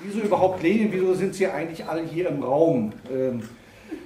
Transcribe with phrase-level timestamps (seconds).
[0.00, 0.88] Wieso überhaupt Lenin?
[0.90, 2.92] Wieso sind Sie eigentlich alle hier im Raum?
[3.12, 3.48] Ähm,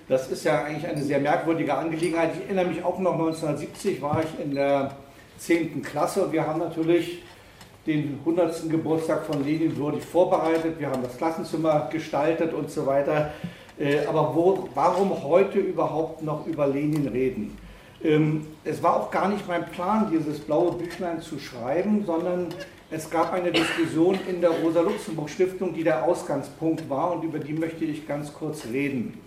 [0.06, 2.32] das ist ja eigentlich eine sehr merkwürdige Angelegenheit.
[2.34, 4.92] Ich erinnere mich auch noch 1970 war ich in der
[5.38, 5.82] 10.
[5.82, 7.22] Klasse wir haben natürlich
[7.86, 8.68] den 100.
[8.68, 10.78] Geburtstag von Lenin würdig vorbereitet.
[10.78, 13.32] Wir haben das Klassenzimmer gestaltet und so weiter.
[13.78, 17.56] Äh, aber wo, warum heute überhaupt noch über Lenin reden?
[18.04, 22.48] Ähm, es war auch gar nicht mein Plan, dieses blaue Büchlein zu schreiben, sondern
[22.90, 27.84] es gab eine Diskussion in der Rosa-Luxemburg-Stiftung, die der Ausgangspunkt war und über die möchte
[27.84, 29.20] ich ganz kurz reden.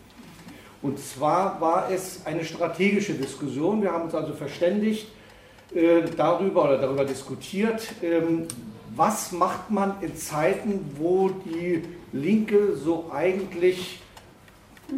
[0.81, 3.84] Und zwar war es eine strategische Diskussion.
[3.84, 5.09] Wir haben uns also verständigt
[5.75, 8.47] äh, darüber oder darüber diskutiert, ähm,
[8.95, 14.01] was macht man in Zeiten, wo die Linke so eigentlich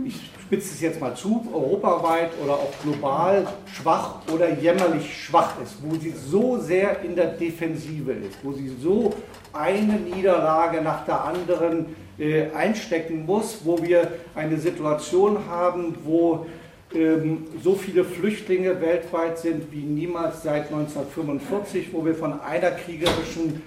[0.05, 0.15] ich
[0.53, 5.95] spitze es jetzt mal zu, europaweit oder auch global schwach oder jämmerlich schwach ist, wo
[5.95, 9.13] sie so sehr in der Defensive ist, wo sie so
[9.51, 16.45] eine Niederlage nach der anderen äh, einstecken muss, wo wir eine Situation haben, wo
[16.93, 23.63] ähm, so viele Flüchtlinge weltweit sind wie niemals seit 1945, wo wir von einer kriegerischen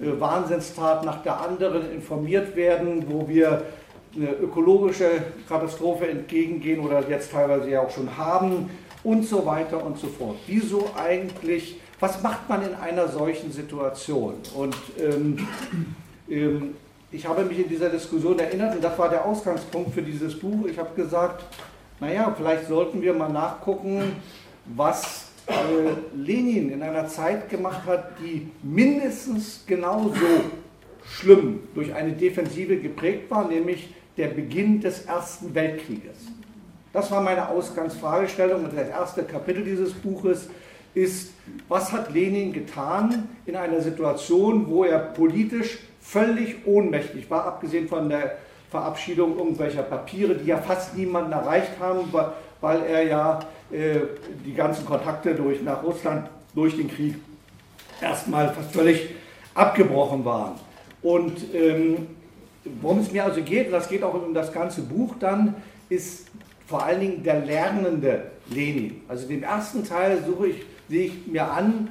[0.00, 3.64] äh, Wahnsinnstat nach der anderen informiert werden, wo wir
[4.16, 8.70] eine ökologische Katastrophe entgegengehen oder jetzt teilweise ja auch schon haben
[9.04, 10.36] und so weiter und so fort.
[10.46, 14.34] Wieso eigentlich, was macht man in einer solchen Situation?
[14.54, 15.46] Und ähm,
[16.28, 16.74] ähm,
[17.10, 20.66] ich habe mich in dieser Diskussion erinnert und das war der Ausgangspunkt für dieses Buch.
[20.70, 21.44] Ich habe gesagt,
[22.00, 24.16] naja, vielleicht sollten wir mal nachgucken,
[24.66, 25.52] was äh,
[26.14, 30.14] Lenin in einer Zeit gemacht hat, die mindestens genauso
[31.10, 36.16] schlimm durch eine Defensive geprägt war, nämlich der Beginn des Ersten Weltkrieges.
[36.92, 40.48] Das war meine Ausgangsfragestellung und das erste Kapitel dieses Buches
[40.94, 41.32] ist,
[41.68, 48.08] was hat Lenin getan in einer Situation, wo er politisch völlig ohnmächtig war, abgesehen von
[48.08, 48.38] der
[48.70, 52.12] Verabschiedung irgendwelcher Papiere, die ja fast niemanden erreicht haben,
[52.60, 53.38] weil er ja
[53.70, 54.00] äh,
[54.44, 57.14] die ganzen Kontakte durch, nach Russland durch den Krieg
[58.00, 59.10] erstmal fast völlig
[59.54, 60.52] abgebrochen waren.
[61.02, 62.08] Und ähm,
[62.80, 65.54] Worum es mir also geht, das geht auch um das ganze Buch dann,
[65.88, 66.26] ist
[66.66, 69.02] vor allen Dingen der lernende Lenin.
[69.08, 71.88] Also dem ersten Teil suche ich, sehe ich mir an,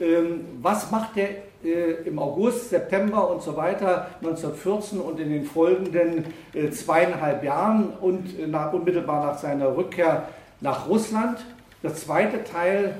[0.00, 1.28] ähm, was macht der
[1.64, 7.90] äh, im August, September und so weiter 1914 und in den folgenden äh, zweieinhalb Jahren
[8.00, 10.28] und äh, nach, unmittelbar nach seiner Rückkehr
[10.60, 11.38] nach Russland.
[11.82, 12.96] Das zweite Teil,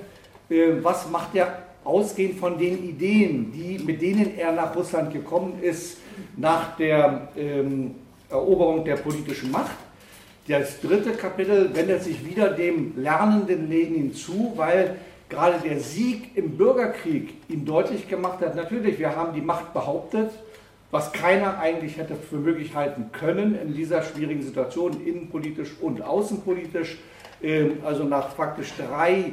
[0.82, 5.98] was macht er ausgehend von den Ideen, die, mit denen er nach Russland gekommen ist,
[6.36, 7.94] nach der ähm,
[8.28, 9.76] Eroberung der politischen Macht.
[10.46, 14.96] Das dritte Kapitel wendet sich wieder dem lernenden Lenin zu, weil
[15.28, 20.30] gerade der Sieg im Bürgerkrieg ihm deutlich gemacht hat, natürlich, wir haben die Macht behauptet,
[20.90, 26.98] was keiner eigentlich hätte für möglich halten können in dieser schwierigen Situation, innenpolitisch und außenpolitisch.
[27.42, 29.32] Ähm, also nach faktisch drei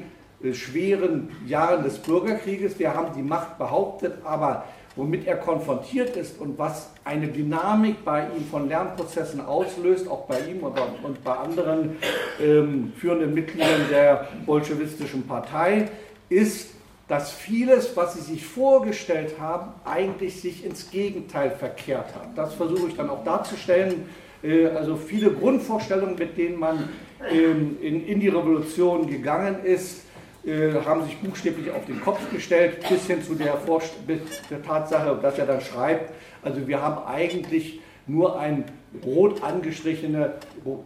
[0.54, 2.78] schweren Jahren des Bürgerkrieges.
[2.80, 4.66] Wir haben die Macht behauptet, aber
[4.96, 10.40] womit er konfrontiert ist und was eine Dynamik bei ihm von Lernprozessen auslöst, auch bei
[10.42, 11.98] ihm und bei anderen
[12.42, 15.90] ähm, führenden Mitgliedern der bolschewistischen Partei,
[16.30, 16.72] ist,
[17.08, 22.36] dass vieles, was sie sich vorgestellt haben, eigentlich sich ins Gegenteil verkehrt hat.
[22.36, 24.10] Das versuche ich dann auch darzustellen.
[24.44, 26.90] Äh, also viele Grundvorstellungen, mit denen man
[27.32, 30.07] ähm, in, die Revolution gegangen ist, äh,
[30.48, 33.58] haben sich buchstäblich auf den Kopf gestellt, bis hin zu der,
[34.50, 38.64] der Tatsache, dass er dann schreibt, also wir haben eigentlich nur eine
[39.06, 40.36] rot angestrichene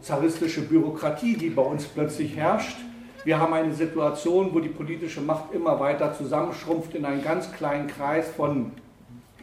[0.01, 2.77] zaristische Bürokratie, die bei uns plötzlich herrscht.
[3.23, 7.85] Wir haben eine Situation, wo die politische Macht immer weiter zusammenschrumpft in einen ganz kleinen
[7.85, 8.71] Kreis von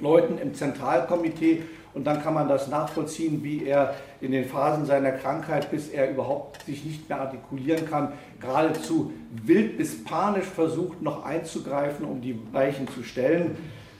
[0.00, 1.62] Leuten im Zentralkomitee
[1.98, 6.08] und dann kann man das nachvollziehen, wie er in den Phasen seiner Krankheit, bis er
[6.08, 9.12] überhaupt sich nicht mehr artikulieren kann, geradezu
[9.44, 13.56] wild bis panisch versucht, noch einzugreifen, um die Weichen zu stellen.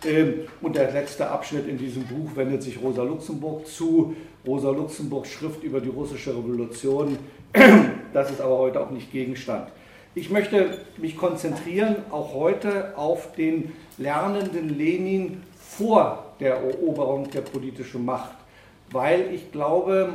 [0.06, 4.14] Ähm, und der letzte Abschnitt in diesem Buch wendet sich Rosa Luxemburg zu.
[4.46, 7.18] Rosa Luxemburgs Schrift über die russische Revolution.
[8.14, 9.68] Das ist aber heute auch nicht Gegenstand.
[10.14, 18.04] Ich möchte mich konzentrieren, auch heute, auf den lernenden Lenin vor der Eroberung der politischen
[18.04, 18.36] Macht,
[18.90, 20.14] weil ich glaube,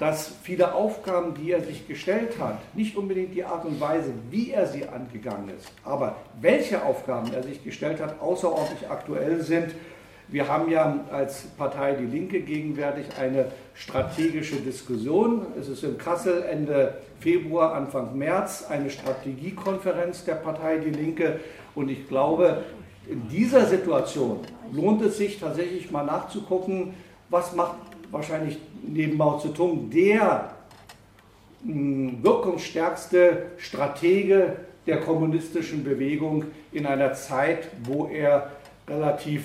[0.00, 4.50] dass viele Aufgaben, die er sich gestellt hat, nicht unbedingt die Art und Weise, wie
[4.50, 9.74] er sie angegangen ist, aber welche Aufgaben er sich gestellt hat, außerordentlich aktuell sind.
[10.28, 15.44] Wir haben ja als Partei Die Linke gegenwärtig eine strategische Diskussion.
[15.58, 21.40] Es ist in Kassel Ende Februar, Anfang März eine Strategiekonferenz der Partei Die Linke.
[21.74, 22.62] Und ich glaube,
[23.10, 24.38] in dieser Situation
[24.72, 26.94] lohnt es sich tatsächlich mal nachzugucken,
[27.28, 27.76] was macht
[28.10, 30.52] wahrscheinlich neben Mao Zedong der
[31.64, 38.52] hm, wirkungsstärkste Stratege der kommunistischen Bewegung in einer Zeit, wo er
[38.88, 39.44] relativ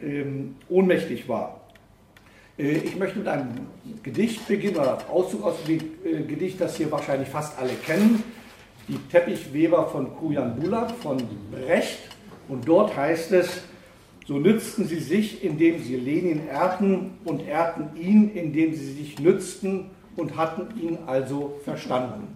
[0.00, 1.60] ähm, ohnmächtig war.
[2.58, 3.66] Äh, ich möchte mit einem
[4.02, 8.22] Gedicht beginnen, oder Auszug aus dem äh, Gedicht, das hier wahrscheinlich fast alle kennen.
[8.86, 11.18] Die Teppichweber von Kujan Bulat von
[11.50, 12.17] Brecht.
[12.48, 13.62] Und dort heißt es,
[14.26, 19.90] so nützten sie sich, indem sie Lenin ehrten und ehrten ihn, indem sie sich nützten
[20.16, 22.28] und hatten ihn also verstanden.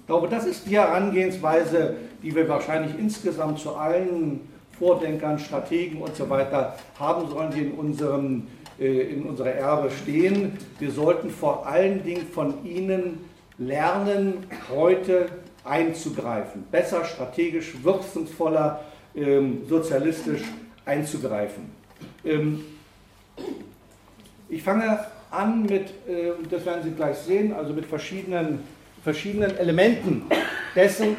[0.00, 4.40] Ich glaube, das ist die Herangehensweise, die wir wahrscheinlich insgesamt zu allen
[4.78, 8.46] Vordenkern, Strategen und so weiter haben sollen, die in unserem
[8.80, 10.56] äh, in unserer Erbe stehen.
[10.78, 13.20] Wir sollten vor allen Dingen von ihnen
[13.58, 15.28] lernen, heute
[15.64, 18.80] einzugreifen, besser, strategisch, wirkungsvoller,
[19.14, 20.42] ähm, sozialistisch
[20.84, 21.70] einzugreifen.
[22.24, 22.64] Ähm,
[24.48, 28.60] ich fange an mit, äh, das werden Sie gleich sehen, also mit verschiedenen,
[29.02, 30.24] verschiedenen Elementen
[30.74, 31.16] dessen,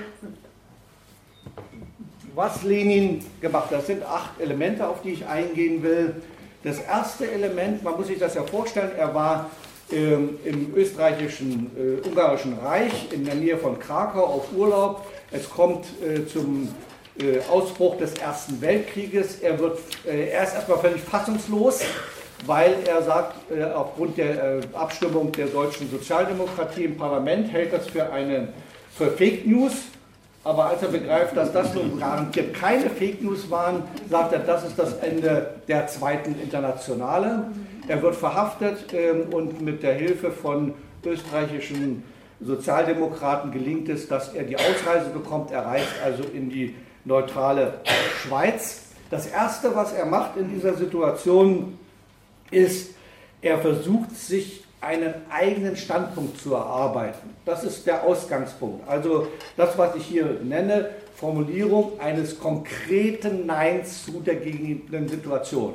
[2.35, 3.79] was Lenin gemacht hat.
[3.79, 6.15] Das sind acht Elemente, auf die ich eingehen will.
[6.63, 9.49] Das erste Element, man muss sich das ja vorstellen, er war
[9.91, 15.05] ähm, im österreichischen, äh, ungarischen Reich in der Nähe von Krakau auf Urlaub.
[15.31, 16.69] Es kommt äh, zum
[17.49, 19.39] Ausbruch des Ersten Weltkrieges.
[19.39, 21.81] Er, wird, äh, er ist erstmal völlig fassungslos,
[22.45, 27.87] weil er sagt, äh, aufgrund der äh, Abstimmung der deutschen Sozialdemokratie im Parlament hält das
[27.87, 28.49] für eine
[28.97, 29.73] für Fake News
[30.43, 34.65] aber als er begreift, dass das nun garantiert keine Fake News waren, sagt er, das
[34.65, 37.51] ist das Ende der zweiten Internationale.
[37.87, 40.73] Er wird verhaftet ähm, und mit der Hilfe von
[41.05, 42.03] österreichischen
[42.39, 45.51] Sozialdemokraten gelingt es, dass er die Ausreise bekommt.
[45.51, 47.81] Er reist also in die neutrale
[48.21, 48.83] Schweiz.
[49.09, 51.77] Das Erste, was er macht in dieser Situation,
[52.49, 52.91] ist,
[53.41, 57.29] er versucht sich einen eigenen Standpunkt zu erarbeiten.
[57.45, 58.87] Das ist der Ausgangspunkt.
[58.87, 65.73] Also das, was ich hier nenne, Formulierung eines konkreten Neins zu der gegenüberliegenden Situation.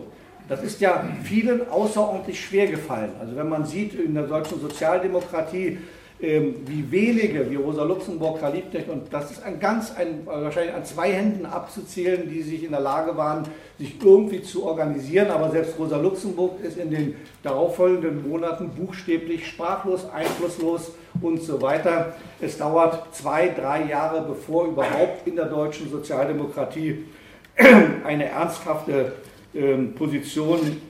[0.48, 3.10] Das ist ja vielen außerordentlich schwer gefallen.
[3.20, 5.78] Also wenn man sieht in der deutschen Sozialdemokratie,
[6.20, 10.74] ähm, wie wenige, wie Rosa Luxemburg, Karl Liebknecht, und das ist ein ganz, ein, wahrscheinlich
[10.74, 13.44] an zwei Händen abzuzählen, die sich in der Lage waren,
[13.78, 15.30] sich irgendwie zu organisieren.
[15.30, 22.14] Aber selbst Rosa Luxemburg ist in den darauffolgenden Monaten buchstäblich sprachlos, einflusslos und so weiter.
[22.40, 27.04] Es dauert zwei, drei Jahre, bevor überhaupt in der deutschen Sozialdemokratie
[28.04, 29.12] eine ernsthafte
[29.54, 30.80] ähm, Position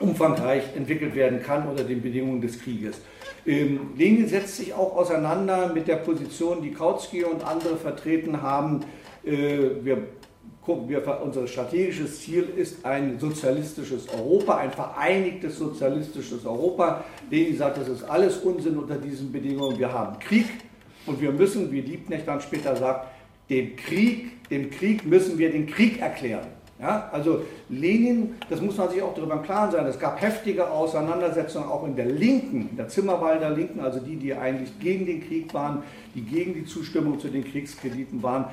[0.00, 3.00] umfangreich entwickelt werden kann unter den Bedingungen des Krieges.
[3.46, 8.80] Ähm, Lenin setzt sich auch auseinander mit der Position, die Kautsky und andere vertreten haben.
[9.24, 10.06] Äh, wir
[10.66, 17.04] wir, unser strategisches Ziel ist ein sozialistisches Europa, ein vereinigtes sozialistisches Europa.
[17.30, 19.78] Lenin sagt, das ist alles Unsinn unter diesen Bedingungen.
[19.78, 20.46] Wir haben Krieg
[21.06, 23.08] und wir müssen, wie Liebknecht dann später sagt,
[23.48, 26.46] dem Krieg, dem Krieg müssen wir den Krieg erklären.
[26.80, 30.70] Ja, also Lenin, das muss man sich auch darüber im Klaren sein, es gab heftige
[30.70, 35.20] Auseinandersetzungen auch in der Linken, in der Zimmerwalder Linken, also die, die eigentlich gegen den
[35.20, 35.82] Krieg waren,
[36.14, 38.46] die gegen die Zustimmung zu den Kriegskrediten waren,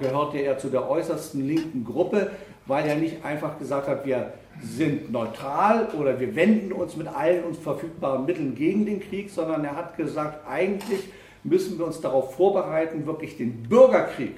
[0.00, 2.30] gehörte er zu der äußersten linken Gruppe,
[2.64, 4.32] weil er nicht einfach gesagt hat, wir
[4.62, 9.62] sind neutral oder wir wenden uns mit allen uns verfügbaren Mitteln gegen den Krieg, sondern
[9.62, 11.00] er hat gesagt, eigentlich
[11.42, 14.36] müssen wir uns darauf vorbereiten, wirklich den Bürgerkrieg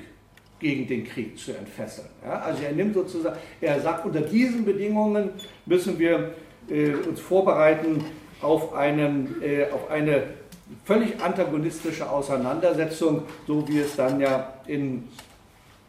[0.58, 2.08] gegen den Krieg zu entfesseln.
[2.24, 5.30] Ja, also er nimmt sozusagen, er sagt, unter diesen Bedingungen
[5.66, 6.34] müssen wir
[6.68, 8.04] äh, uns vorbereiten
[8.40, 10.24] auf, einen, äh, auf eine
[10.84, 15.04] völlig antagonistische Auseinandersetzung, so wie es dann ja in,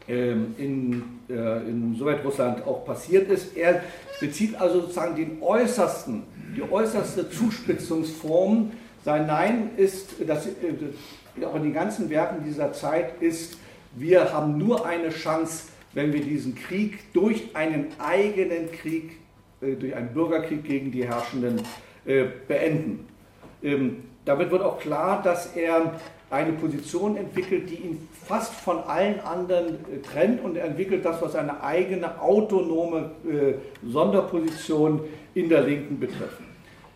[0.08, 3.56] ähm, in, äh, in Sowjetrussland auch passiert ist.
[3.56, 3.84] Er
[4.20, 6.24] bezieht also sozusagen den äußersten,
[6.56, 8.72] die äußerste Zuspitzungsform.
[9.04, 13.58] Sein Nein ist, das, äh, auch in den ganzen Werken dieser Zeit ist,
[14.00, 19.18] wir haben nur eine Chance, wenn wir diesen Krieg durch einen eigenen Krieg,
[19.62, 21.62] äh, durch einen Bürgerkrieg gegen die Herrschenden
[22.06, 23.08] äh, beenden.
[23.63, 26.00] Ähm, damit wird auch klar, dass er
[26.30, 31.36] eine Position entwickelt, die ihn fast von allen anderen äh, trennt und entwickelt das, was
[31.36, 33.12] eine eigene autonome
[33.84, 35.01] Sonderposition
[35.34, 36.42] in der Linken betrifft.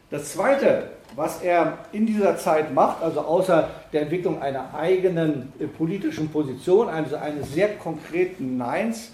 [0.10, 5.68] Das Zweite, was er in dieser Zeit macht, also außer der Entwicklung einer eigenen äh,
[5.68, 9.12] politischen Position, also eines sehr konkreten Neins,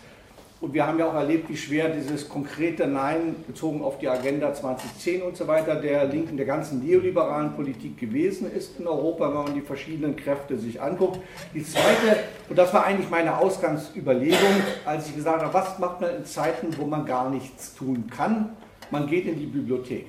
[0.60, 4.52] und wir haben ja auch erlebt, wie schwer dieses konkrete Nein bezogen auf die Agenda
[4.52, 9.44] 2010 und so weiter der linken, der ganzen neoliberalen Politik gewesen ist in Europa, wenn
[9.44, 11.20] man die verschiedenen Kräfte sich anguckt.
[11.54, 16.16] Die zweite, und das war eigentlich meine Ausgangsüberlegung, als ich gesagt habe, was macht man
[16.16, 18.56] in Zeiten, wo man gar nichts tun kann?
[18.90, 20.08] Man geht in die Bibliothek.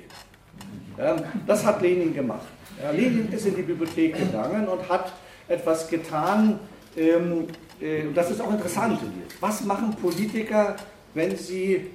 [1.47, 2.47] Das hat Lenin gemacht.
[2.93, 5.13] Lenin ist in die Bibliothek gegangen und hat
[5.49, 6.59] etwas getan,
[6.97, 7.47] ähm,
[7.81, 9.01] äh, das ist auch interessant.
[9.41, 10.77] Was machen Politiker,
[11.15, 11.91] wenn sie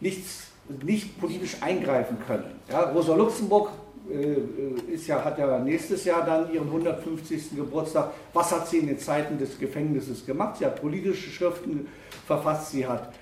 [0.00, 0.48] nichts,
[0.82, 2.60] nicht politisch eingreifen können?
[2.94, 3.70] Rosa Luxemburg
[4.10, 7.56] äh, ist ja, hat ja nächstes Jahr dann ihren 150.
[7.56, 8.12] Geburtstag.
[8.32, 10.58] Was hat sie in den Zeiten des Gefängnisses gemacht?
[10.58, 11.88] Sie hat politische Schriften
[12.26, 13.12] verfasst, sie hat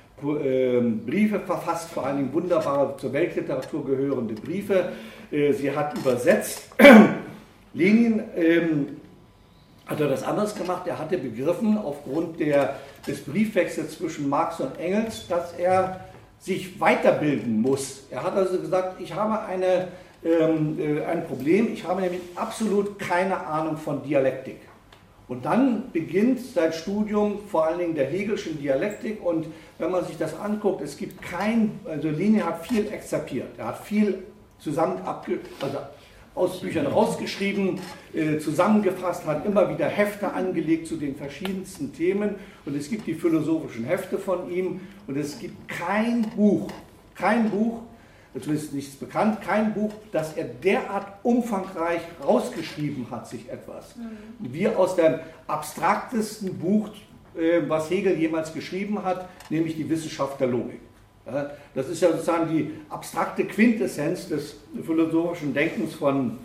[1.06, 4.92] Briefe verfasst, vor Dingen wunderbare zur Weltliteratur gehörende Briefe.
[5.30, 6.70] Äh, sie hat übersetzt.
[7.74, 8.96] Lenin ähm,
[9.86, 10.86] hat er das anders gemacht.
[10.86, 12.76] Er hatte begriffen, aufgrund der,
[13.06, 16.00] des Briefwechsels zwischen Marx und Engels, dass er
[16.38, 18.04] sich weiterbilden muss.
[18.10, 19.88] Er hat also gesagt, ich habe eine,
[20.24, 24.58] ähm, äh, ein Problem, ich habe nämlich absolut keine Ahnung von Dialektik.
[25.26, 29.24] Und dann beginnt sein Studium vor allen Dingen der Hegelschen Dialektik.
[29.24, 29.46] Und
[29.78, 33.84] wenn man sich das anguckt, es gibt kein, also Lenin hat viel exerpiert, er hat
[33.84, 34.22] viel
[34.58, 35.78] zusammen abge, also
[36.34, 37.78] aus Büchern rausgeschrieben,
[38.12, 42.34] äh, zusammengefasst, hat immer wieder Hefte angelegt zu den verschiedensten Themen.
[42.66, 44.80] Und es gibt die philosophischen Hefte von ihm.
[45.06, 46.68] Und es gibt kein Buch,
[47.14, 47.82] kein Buch,
[48.40, 53.96] zumindest nichts bekannt, kein Buch, das er derart umfangreich rausgeschrieben hat, sich etwas.
[53.96, 54.52] Mhm.
[54.52, 56.88] Wie aus dem abstraktesten Buch,
[57.36, 60.80] äh, was Hegel jemals geschrieben hat, nämlich die Wissenschaft der Logik.
[61.74, 66.38] Das ist ja sozusagen die abstrakte Quintessenz des philosophischen Denkens von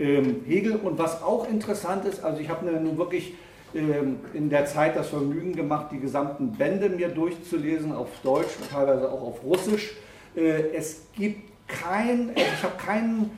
[0.00, 0.74] ähm, Hegel.
[0.76, 3.34] Und was auch interessant ist, also ich habe mir nun wirklich
[3.74, 8.70] ähm, in der Zeit das Vergnügen gemacht, die gesamten Bände mir durchzulesen, auf Deutsch und
[8.70, 9.94] teilweise auch auf Russisch.
[10.36, 13.30] Äh, es gibt kein, also ich habe keinen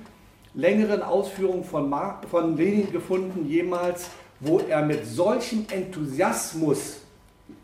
[0.54, 4.08] längeren Ausführungen von, Mark, von Lenin gefunden jemals,
[4.40, 7.00] wo er mit solchem Enthusiasmus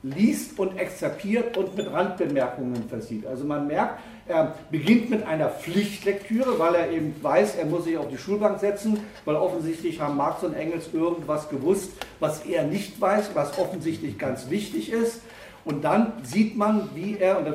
[0.03, 3.27] liest und exerpiert und mit Randbemerkungen versieht.
[3.27, 7.97] Also man merkt, er beginnt mit einer Pflichtlektüre, weil er eben weiß, er muss sich
[7.97, 13.01] auf die Schulbank setzen, weil offensichtlich haben Marx und Engels irgendwas gewusst, was er nicht
[13.01, 15.21] weiß, was offensichtlich ganz wichtig ist.
[15.65, 17.47] Und dann sieht man, wie er, und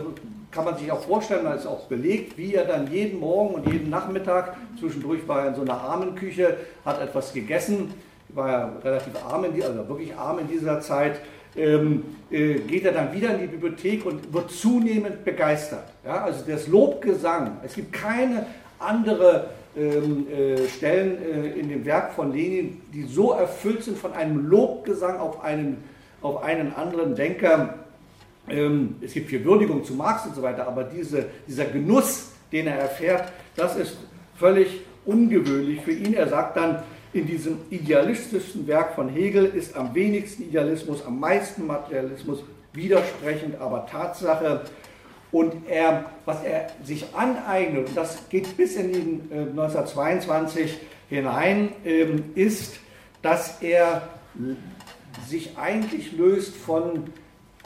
[0.57, 3.71] kann man sich auch vorstellen, da ist auch belegt, wie er dann jeden Morgen und
[3.71, 7.93] jeden Nachmittag, zwischendurch war er in so einer Armenküche, hat etwas gegessen,
[8.29, 11.19] war ja relativ arm, in die, also wirklich arm in dieser Zeit,
[11.55, 15.83] ähm, äh, geht er dann wieder in die Bibliothek und wird zunehmend begeistert.
[16.03, 18.47] Ja, also das Lobgesang, es gibt keine
[18.79, 24.13] andere ähm, äh, Stellen äh, in dem Werk von Lenin, die so erfüllt sind von
[24.13, 25.83] einem Lobgesang auf einen,
[26.23, 27.75] auf einen anderen Denker.
[28.49, 32.67] Ähm, es gibt viel Würdigung zu Marx und so weiter, aber diese, dieser Genuss, den
[32.67, 33.97] er erfährt, das ist
[34.35, 36.13] völlig ungewöhnlich für ihn.
[36.13, 41.65] Er sagt dann, in diesem idealistischen Werk von Hegel ist am wenigsten Idealismus, am meisten
[41.65, 44.61] Materialismus, widersprechend, aber Tatsache.
[45.31, 50.77] Und er, was er sich aneignet, und das geht bis in den, äh, 1922
[51.09, 52.79] hinein, ähm, ist,
[53.21, 54.07] dass er
[55.27, 57.05] sich eigentlich löst von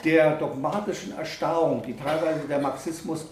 [0.04, 3.26] der dogmatischen Erstarrung, die teilweise der Marxismus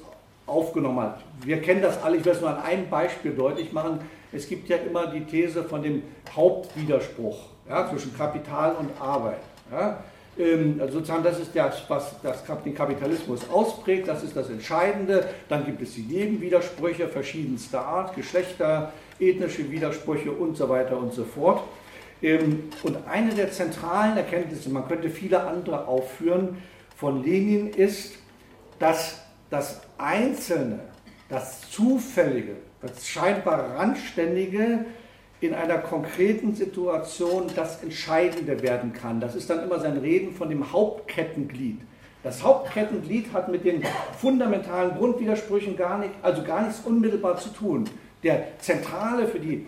[0.47, 1.21] aufgenommen hat.
[1.45, 4.01] Wir kennen das alle, ich will es nur an einem Beispiel deutlich machen.
[4.33, 6.03] Es gibt ja immer die These von dem
[6.35, 9.41] Hauptwiderspruch ja, zwischen Kapital und Arbeit.
[9.71, 9.99] Ja.
[10.39, 15.29] Ähm, also sozusagen, das ist das, was das, den Kapitalismus ausprägt, das ist das Entscheidende.
[15.49, 21.25] Dann gibt es die Nebenwidersprüche verschiedenster Art, Geschlechter, ethnische Widersprüche und so weiter und so
[21.25, 21.63] fort.
[22.23, 26.59] Ähm, und eine der zentralen Erkenntnisse, man könnte viele andere aufführen,
[26.97, 28.15] von Lenin ist,
[28.79, 30.81] dass das Einzelne,
[31.29, 34.85] das Zufällige, das scheinbar Randständige
[35.41, 39.21] in einer konkreten Situation das Entscheidende werden kann.
[39.21, 41.81] Das ist dann immer sein Reden von dem Hauptkettenglied.
[42.23, 43.83] Das Hauptkettenglied hat mit den
[44.19, 47.89] fundamentalen Grundwidersprüchen gar nicht, also gar nichts unmittelbar zu tun.
[48.23, 49.67] Der zentrale für, die,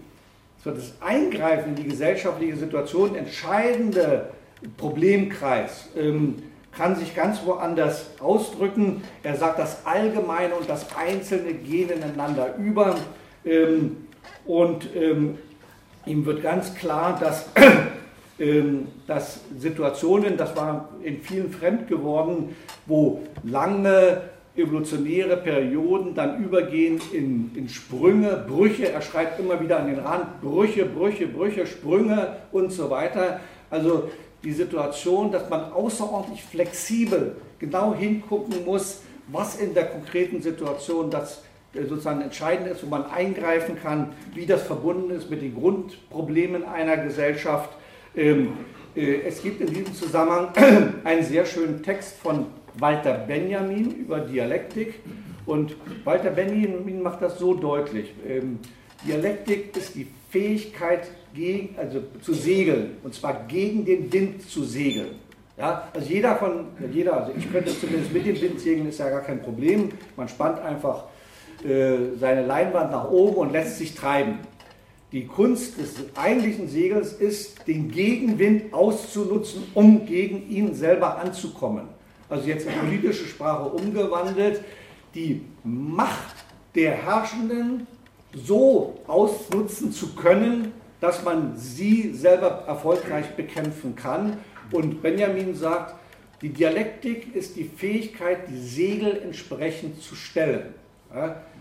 [0.63, 4.29] für das Eingreifen in die gesellschaftliche Situation entscheidende
[4.77, 6.37] Problemkreis ähm,
[6.71, 9.03] kann sich ganz woanders ausdrücken.
[9.23, 12.97] Er sagt, das Allgemeine und das Einzelne gehen ineinander über.
[13.45, 14.09] Ähm,
[14.47, 15.39] und ähm,
[16.07, 17.47] ihm wird ganz klar, dass,
[18.39, 24.23] ähm, dass Situationen, das war in vielen fremd geworden, wo lange
[24.57, 30.43] evolutionäre Perioden dann übergehen in, in Sprünge, Brüche, er schreibt immer wieder an den Rand,
[30.43, 33.41] Brüche, Brüche, Brüche, Sprünge und so weiter.
[33.71, 34.11] Also
[34.45, 41.43] die Situation, dass man außerordentlich flexibel genau hingucken muss, was in der konkreten Situation das
[41.75, 46.65] äh, sozusagen entscheidend ist, wo man eingreifen kann, wie das verbunden ist mit den Grundproblemen
[46.65, 47.71] einer Gesellschaft.
[48.15, 48.53] Ähm,
[48.95, 50.49] äh, es gibt in diesem Zusammenhang
[51.05, 52.47] einen sehr schönen Text von
[52.79, 55.01] Walter Benjamin über Dialektik.
[55.47, 58.13] Und Walter Benjamin macht das so deutlich.
[58.27, 58.59] Ähm,
[59.05, 65.17] Dialektik ist die Fähigkeit, gegen, also zu segeln, und zwar gegen den Wind zu segeln.
[65.57, 69.11] Ja, also jeder von, jeder, also ich könnte zumindest mit dem Wind segeln, ist ja
[69.11, 69.91] gar kein Problem.
[70.17, 71.05] Man spannt einfach
[71.65, 74.39] äh, seine Leinwand nach oben und lässt sich treiben.
[75.13, 81.89] Die Kunst des eigentlichen Segels ist, den Gegenwind auszunutzen, um gegen ihn selber anzukommen.
[82.33, 84.65] Also jetzt in politische Sprache umgewandelt,
[85.15, 86.35] die Macht
[86.75, 87.87] der Herrschenden
[88.33, 94.39] so ausnutzen zu können, dass man sie selber erfolgreich bekämpfen kann.
[94.71, 95.95] Und Benjamin sagt,
[96.41, 100.73] die Dialektik ist die Fähigkeit, die Segel entsprechend zu stellen.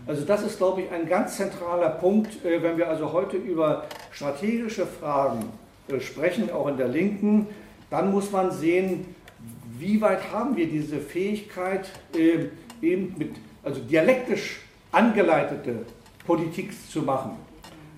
[0.06, 3.84] Also das ist, glaube ich, ein ganz zentraler Punkt, äh, wenn wir also heute über
[4.10, 5.44] strategische Fragen
[5.88, 7.46] äh, sprechen, auch in der Linken,
[7.90, 9.14] dann muss man sehen,
[9.82, 12.46] wie weit haben wir diese Fähigkeit, äh,
[12.80, 13.30] eben mit,
[13.64, 14.60] also dialektisch
[14.92, 15.86] angeleitete
[16.24, 17.32] Politik zu machen.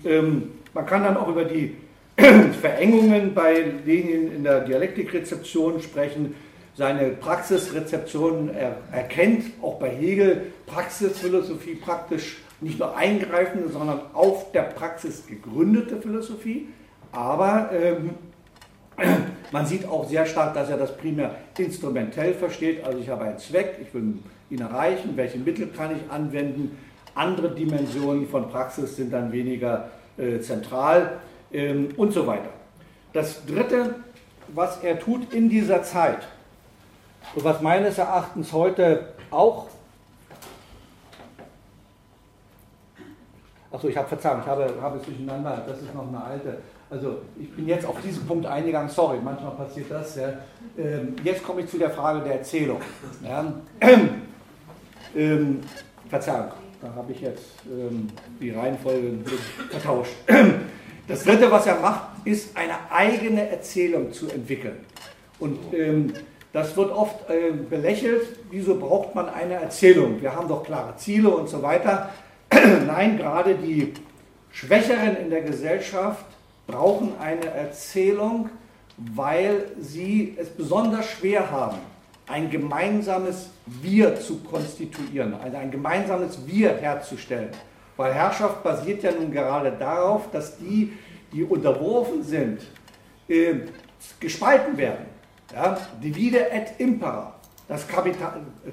[0.03, 1.75] Ähm, man kann dann auch über die
[2.61, 6.35] Verengungen bei Linien in der Dialektikrezeption sprechen,
[6.75, 14.63] seine Praxisrezeption er, erkennt, auch bei Hegel Praxisphilosophie praktisch nicht nur eingreifende, sondern auf der
[14.63, 16.67] Praxis gegründete Philosophie.
[17.11, 18.09] Aber ähm,
[19.51, 22.83] man sieht auch sehr stark, dass er das primär instrumentell versteht.
[22.83, 26.77] Also ich habe einen Zweck, ich will ihn erreichen, welche Mittel kann ich anwenden.
[27.13, 31.19] Andere Dimensionen von Praxis sind dann weniger äh, zentral
[31.51, 32.49] ähm, und so weiter.
[33.13, 33.95] Das Dritte,
[34.49, 36.27] was er tut in dieser Zeit
[37.33, 39.67] und was meines Erachtens heute auch
[43.75, 46.59] Achso, ich habe Verzeihung, ich habe, habe es durcheinander, das ist noch eine alte.
[46.89, 50.15] Also ich bin jetzt auf diesen Punkt eingegangen, sorry, manchmal passiert das.
[50.15, 50.33] Ja.
[50.77, 52.81] Ähm, jetzt komme ich zu der Frage der Erzählung.
[53.23, 53.53] Ja.
[55.17, 55.61] Ähm,
[56.09, 56.51] Verzeihung,
[56.81, 59.13] da habe ich jetzt ähm, die Reihenfolge
[59.69, 60.11] vertauscht.
[61.07, 64.77] Das dritte, was er macht, ist eine eigene Erzählung zu entwickeln.
[65.39, 66.11] Und ähm,
[66.51, 68.23] das wird oft äh, belächelt.
[68.49, 70.19] Wieso braucht man eine Erzählung?
[70.19, 72.09] Wir haben doch klare Ziele und so weiter.
[72.51, 73.93] Nein, gerade die
[74.51, 76.25] Schwächeren in der Gesellschaft
[76.67, 78.49] brauchen eine Erzählung,
[78.97, 81.77] weil sie es besonders schwer haben,
[82.27, 87.49] ein gemeinsames Wir zu konstituieren, also ein gemeinsames Wir herzustellen.
[87.97, 90.93] Weil Herrschaft basiert ja nun gerade darauf, dass die,
[91.31, 92.61] die unterworfen sind,
[93.27, 93.55] äh,
[94.19, 95.05] gespalten werden.
[95.53, 95.77] Ja?
[96.01, 97.35] Divide et impera.
[97.67, 97.87] Das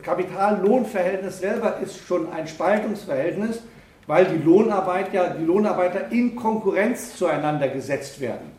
[0.03, 3.63] Kapital-Lohn-Verhältnis selber ist schon ein Spaltungsverhältnis,
[4.07, 8.51] weil die, Lohnarbeit ja, die Lohnarbeiter in Konkurrenz zueinander gesetzt werden.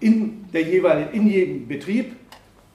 [0.00, 2.16] In, der jeweiligen, in jedem Betrieb,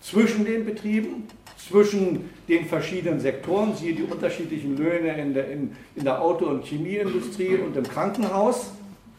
[0.02, 6.04] zwischen den Betrieben, zwischen den verschiedenen Sektoren, siehe die unterschiedlichen Löhne in der, in, in
[6.04, 8.72] der Auto- und Chemieindustrie und im Krankenhaus.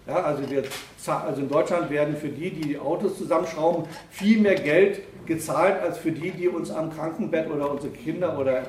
[0.06, 0.64] Ja, also, wir,
[1.06, 5.98] also in Deutschland werden für die, die die Autos zusammenschrauben, viel mehr Geld gezahlt als
[5.98, 8.64] für die, die uns am Krankenbett oder unsere Kinder oder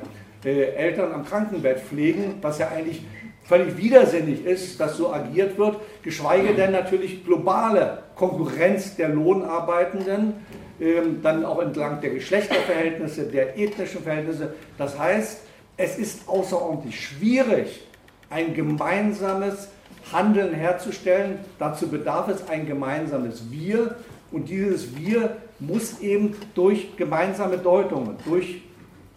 [0.45, 3.01] äh, Eltern am Krankenbett pflegen, was ja eigentlich
[3.43, 10.34] völlig widersinnig ist, dass so agiert wird, geschweige denn natürlich globale Konkurrenz der Lohnarbeitenden,
[10.79, 14.53] ähm, dann auch entlang der Geschlechterverhältnisse, der ethnischen Verhältnisse.
[14.77, 15.41] Das heißt,
[15.77, 17.86] es ist außerordentlich schwierig,
[18.29, 19.69] ein gemeinsames
[20.12, 21.39] Handeln herzustellen.
[21.60, 23.95] Dazu bedarf es ein gemeinsames Wir
[24.32, 28.62] und dieses Wir muss eben durch gemeinsame Deutungen, durch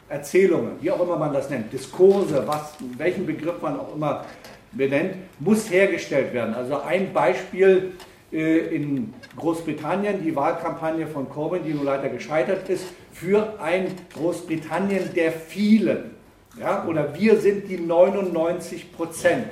[0.08, 4.24] Erzählungen, wie auch immer man das nennt, Diskurse, was, welchen Begriff man auch immer
[4.72, 6.54] benennt, muss hergestellt werden.
[6.54, 7.94] Also ein Beispiel
[8.32, 15.14] äh, in Großbritannien, die Wahlkampagne von Corbyn, die nun leider gescheitert ist, für ein Großbritannien
[15.14, 16.10] der vielen.
[16.58, 19.46] Ja, oder wir sind die 99 Prozent.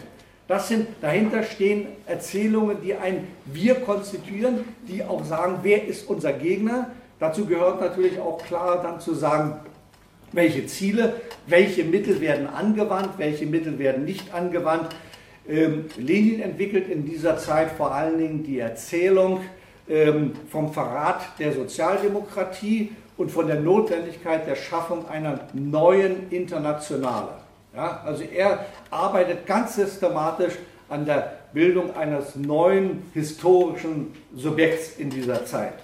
[0.46, 6.32] Das sind, dahinter stehen Erzählungen, die ein Wir konstituieren, die auch sagen, wer ist unser
[6.32, 6.90] Gegner.
[7.18, 9.60] Dazu gehört natürlich auch klar dann zu sagen,
[10.34, 11.14] welche Ziele,
[11.46, 14.94] welche Mittel werden angewandt, welche Mittel werden nicht angewandt.
[15.48, 19.40] Ähm, Lenin entwickelt in dieser Zeit vor allen Dingen die Erzählung
[19.88, 27.28] ähm, vom Verrat der Sozialdemokratie und von der Notwendigkeit der Schaffung einer neuen Internationale.
[27.74, 30.54] Ja, also er arbeitet ganz systematisch
[30.88, 35.74] an der Bildung eines neuen historischen Subjekts in dieser Zeit.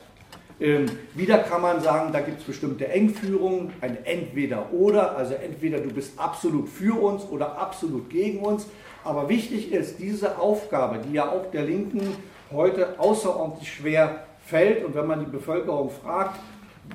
[0.60, 5.88] Ähm, wieder kann man sagen, da gibt es bestimmte Engführungen, ein Entweder-Oder, also entweder du
[5.88, 8.66] bist absolut für uns oder absolut gegen uns.
[9.02, 12.02] Aber wichtig ist, diese Aufgabe, die ja auch der Linken
[12.52, 16.38] heute außerordentlich schwer fällt, und wenn man die Bevölkerung fragt,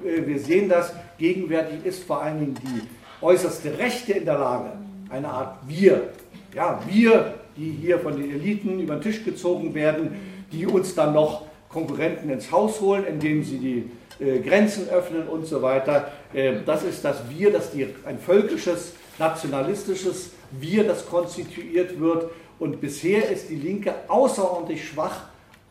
[0.04, 2.82] äh, wir sehen das, gegenwärtig ist vor allen Dingen die
[3.26, 4.74] äußerste Rechte in der Lage,
[5.10, 6.10] eine Art Wir,
[6.54, 10.16] ja, wir, die hier von den Eliten über den Tisch gezogen werden,
[10.52, 11.45] die uns dann noch
[11.76, 16.10] Konkurrenten ins Haus holen, indem sie die äh, Grenzen öffnen und so weiter.
[16.34, 22.32] Äh, das ist das Wir, das die, ein völkisches, nationalistisches Wir, das konstituiert wird.
[22.60, 25.24] Und bisher ist die Linke außerordentlich schwach,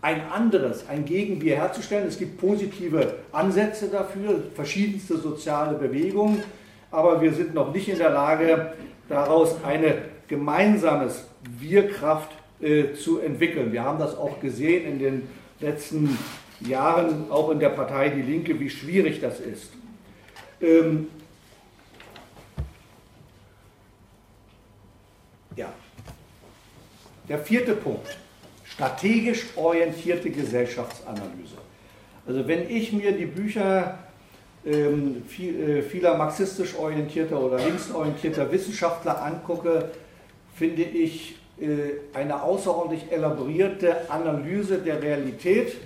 [0.02, 2.06] ein anderes, ein Gegenbier herzustellen.
[2.06, 6.42] Es gibt positive Ansätze dafür, verschiedenste soziale Bewegungen,
[6.90, 8.74] aber wir sind noch nicht in der Lage,
[9.08, 11.24] daraus eine gemeinsames
[11.58, 12.28] Wirkraft
[12.60, 13.72] äh, zu entwickeln.
[13.72, 15.22] Wir haben das auch gesehen in den
[15.60, 16.18] letzten
[16.60, 19.70] Jahren, auch in der Partei Die Linke, wie schwierig das ist.
[20.60, 21.08] Ähm,
[25.56, 25.72] ja.
[27.28, 28.16] Der vierte Punkt
[28.74, 31.56] strategisch orientierte Gesellschaftsanalyse.
[32.26, 33.98] Also wenn ich mir die Bücher
[34.66, 39.90] ähm, viel, äh, vieler marxistisch orientierter oder linksorientierter Wissenschaftler angucke,
[40.56, 41.36] finde ich
[42.12, 45.76] eine außerordentlich elaborierte Analyse der Realität.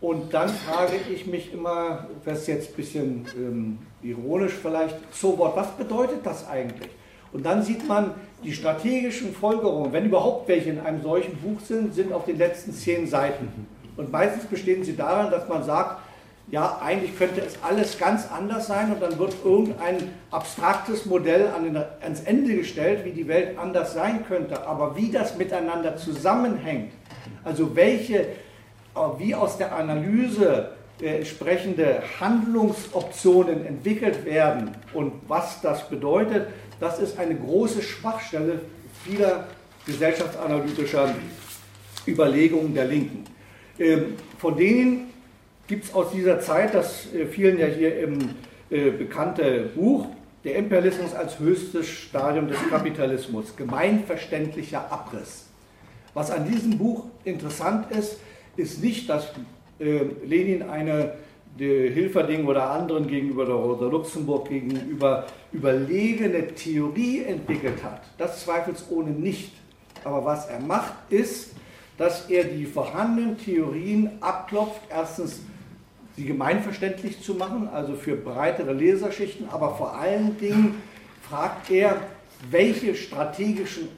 [0.00, 5.38] Und dann frage ich mich immer, das ist jetzt ein bisschen ähm, ironisch vielleicht, so
[5.38, 6.90] what, was bedeutet das eigentlich?
[7.32, 8.12] Und dann sieht man,
[8.44, 12.72] die strategischen Folgerungen, wenn überhaupt welche in einem solchen Buch sind, sind auf den letzten
[12.72, 13.48] zehn Seiten.
[13.96, 16.02] Und meistens bestehen sie darin, dass man sagt,
[16.54, 21.64] ja, eigentlich könnte es alles ganz anders sein und dann wird irgendein abstraktes Modell an
[21.64, 24.64] den, ans Ende gestellt, wie die Welt anders sein könnte.
[24.64, 26.92] Aber wie das miteinander zusammenhängt,
[27.42, 28.26] also welche, äh,
[29.18, 30.68] wie aus der Analyse
[31.02, 36.46] äh, entsprechende Handlungsoptionen entwickelt werden und was das bedeutet,
[36.78, 38.60] das ist eine große Schwachstelle
[39.02, 39.48] vieler
[39.86, 41.16] gesellschaftsanalytischer
[42.06, 43.24] Überlegungen der Linken.
[43.76, 45.13] Ähm, von denen
[45.66, 48.18] gibt es aus dieser Zeit, das äh, vielen ja hier im
[48.70, 50.06] äh, bekannte Buch,
[50.44, 55.46] der Imperialismus als höchstes Stadium des Kapitalismus, gemeinverständlicher Abriss.
[56.12, 58.18] Was an diesem Buch interessant ist,
[58.56, 59.32] ist nicht, dass
[59.80, 61.14] äh, Lenin eine
[61.56, 68.02] Hilferding oder anderen gegenüber der Rosa Luxemburg gegenüber überlegene Theorie entwickelt hat.
[68.18, 69.52] Das zweifelsohne nicht.
[70.02, 71.52] Aber was er macht, ist,
[71.96, 75.42] dass er die vorhandenen Theorien abklopft, erstens
[76.16, 80.82] sie gemeinverständlich zu machen, also für breitere Leserschichten, aber vor allen Dingen
[81.28, 81.96] fragt er,
[82.50, 83.88] welche strategischen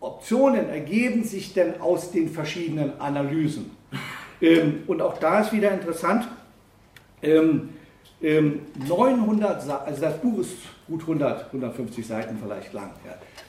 [0.00, 3.70] Optionen ergeben sich denn aus den verschiedenen Analysen.
[4.40, 6.28] Ähm, und auch da ist wieder interessant,
[7.20, 7.72] 900,
[8.22, 8.60] ähm,
[9.84, 12.90] also das Buch ist gut 100, 150 Seiten vielleicht lang.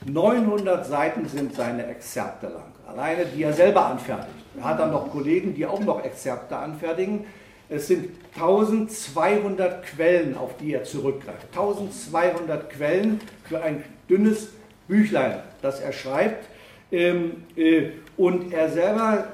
[0.05, 4.33] 900 Seiten sind seine Exzerpte lang, alleine die er selber anfertigt.
[4.57, 7.25] Er hat dann noch Kollegen, die auch noch Exzerpte anfertigen.
[7.69, 11.47] Es sind 1200 Quellen, auf die er zurückgreift.
[11.51, 14.49] 1200 Quellen für ein dünnes
[14.87, 16.47] Büchlein, das er schreibt.
[16.91, 19.27] Ähm, äh, und er selber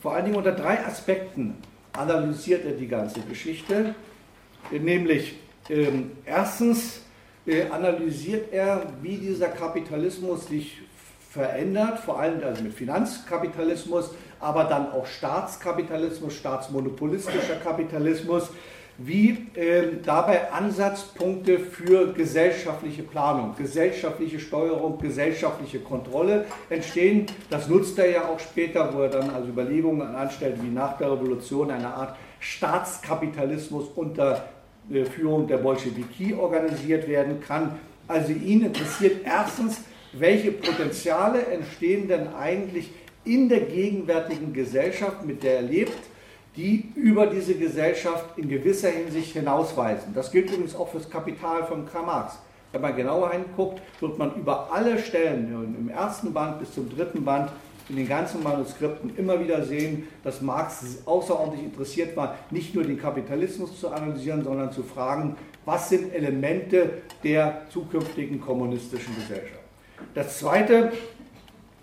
[0.00, 1.56] vor allen Dingen unter drei Aspekten
[1.92, 3.94] analysiert er die ganze Geschichte.
[4.70, 5.36] Nämlich
[5.68, 7.02] ähm, erstens
[7.46, 10.82] äh, analysiert er, wie dieser Kapitalismus sich
[11.30, 18.50] verändert, vor allem also mit Finanzkapitalismus, aber dann auch Staatskapitalismus, staatsmonopolistischer Kapitalismus,
[18.98, 27.26] wie äh, dabei Ansatzpunkte für gesellschaftliche Planung, gesellschaftliche Steuerung, gesellschaftliche Kontrolle entstehen.
[27.48, 31.12] Das nutzt er ja auch später, wo er dann also Überlegungen anstellt, wie nach der
[31.12, 34.48] Revolution eine Art Staatskapitalismus unter
[34.90, 37.78] äh, Führung der Bolschewiki organisiert werden kann.
[38.08, 42.90] Also ihn interessiert erstens, welche Potenziale entstehen denn eigentlich
[43.28, 45.98] in der gegenwärtigen Gesellschaft, mit der er lebt,
[46.56, 50.12] die über diese Gesellschaft in gewisser Hinsicht hinausweisen.
[50.14, 52.38] Das gilt übrigens auch für das Kapital von Karl Marx.
[52.72, 57.24] Wenn man genauer hinguckt, wird man über alle Stellen, im ersten Band bis zum dritten
[57.24, 57.50] Band,
[57.88, 62.98] in den ganzen Manuskripten immer wieder sehen, dass Marx außerordentlich interessiert war, nicht nur den
[62.98, 66.90] Kapitalismus zu analysieren, sondern zu fragen, was sind Elemente
[67.24, 69.60] der zukünftigen kommunistischen Gesellschaft.
[70.14, 70.92] Das Zweite,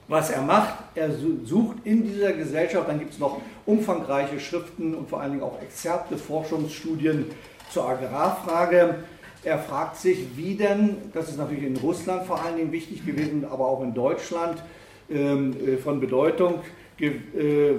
[0.07, 5.09] was er macht, er sucht in dieser Gesellschaft, dann gibt es noch umfangreiche Schriften und
[5.09, 7.25] vor allen Dingen auch Exzerpte, Forschungsstudien
[7.71, 8.95] zur Agrarfrage.
[9.43, 13.45] Er fragt sich, wie denn, das ist natürlich in Russland vor allen Dingen wichtig gewesen,
[13.49, 14.61] aber auch in Deutschland
[15.09, 16.61] ähm, äh, von Bedeutung
[16.99, 17.11] äh,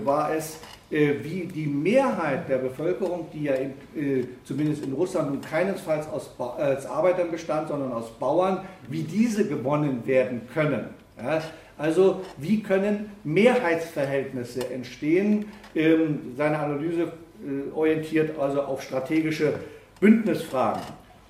[0.05, 0.59] war es,
[0.91, 3.75] äh, wie die Mehrheit der Bevölkerung, die ja in,
[4.45, 10.07] zumindest in Russland nun keinesfalls aus, als Arbeitern bestand, sondern aus Bauern, wie diese gewonnen
[10.07, 10.91] werden können.
[11.21, 11.43] Ja,
[11.79, 15.47] also wie können Mehrheitsverhältnisse entstehen?
[15.75, 19.55] Ähm, seine Analyse äh, orientiert also auf strategische
[20.01, 20.83] Bündnisfragen.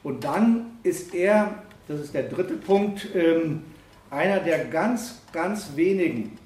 [0.05, 3.65] Und dann ist er, das ist der dritte Punkt, ähm,
[4.11, 6.39] einer der ganz, ganz wenigen,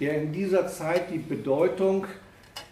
[0.00, 2.06] der in dieser Zeit die Bedeutung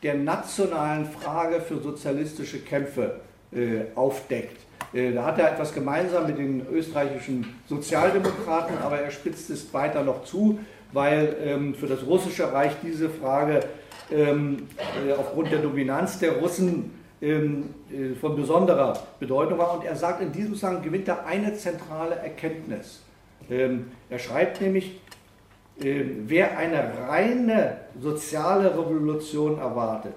[0.02, 3.20] der nationalen Frage für sozialistische Kämpfe
[3.52, 4.65] äh, aufdeckt.
[4.96, 10.02] Äh, da hat er etwas gemeinsam mit den österreichischen Sozialdemokraten, aber er spitzt es weiter
[10.02, 10.59] noch zu,
[10.92, 13.61] weil ähm, für das russische Reich diese Frage
[14.11, 14.68] ähm,
[15.06, 19.74] äh, aufgrund der Dominanz der Russen ähm, äh, von besonderer Bedeutung war.
[19.74, 23.02] Und er sagt, in diesem Zusammenhang gewinnt er eine zentrale Erkenntnis.
[23.48, 25.00] Er schreibt nämlich,
[25.76, 30.16] wer eine reine soziale Revolution erwartet,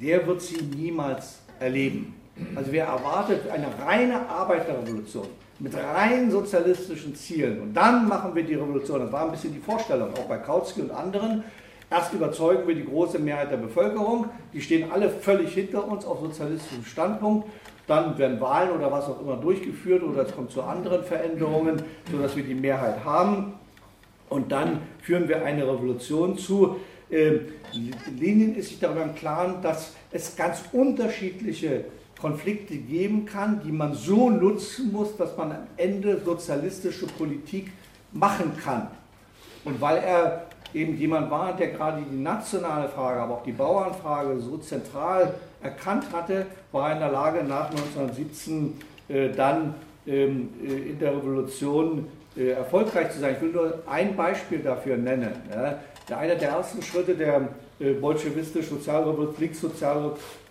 [0.00, 2.14] der wird sie niemals erleben.
[2.54, 5.26] Also wer erwartet eine reine Arbeiterrevolution
[5.58, 7.60] mit rein sozialistischen Zielen?
[7.60, 10.82] Und dann machen wir die Revolution, das war ein bisschen die Vorstellung, auch bei Kautsky
[10.82, 11.44] und anderen,
[11.90, 16.20] erst überzeugen wir die große Mehrheit der Bevölkerung, die stehen alle völlig hinter uns auf
[16.20, 17.48] sozialistischem Standpunkt,
[17.86, 22.36] dann werden Wahlen oder was auch immer durchgeführt oder es kommt zu anderen Veränderungen, sodass
[22.36, 23.54] wir die Mehrheit haben.
[24.28, 26.76] Und dann führen wir eine Revolution zu.
[27.10, 27.40] Ähm,
[28.16, 31.86] Lenin ist sich darüber im Klaren, dass es ganz unterschiedliche
[32.20, 37.72] Konflikte geben kann, die man so nutzen muss, dass man am Ende sozialistische Politik
[38.12, 38.88] machen kann.
[39.64, 44.38] Und weil er eben jemand war, der gerade die nationale Frage, aber auch die Bauernfrage
[44.40, 49.74] so zentral erkannt hatte, war er in der Lage, nach 1917 äh, dann
[50.06, 52.06] ähm, äh, in der Revolution
[52.36, 53.34] äh, erfolgreich zu sein.
[53.36, 55.32] Ich will nur ein Beispiel dafür nennen.
[55.50, 55.78] Ja.
[56.16, 57.92] Einer der ersten Schritte der äh,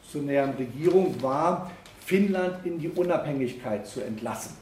[0.09, 1.71] bolschewistisch-sozialrevolutionären Regierung war,
[2.05, 4.55] Finnland in die Unabhängigkeit zu entlassen.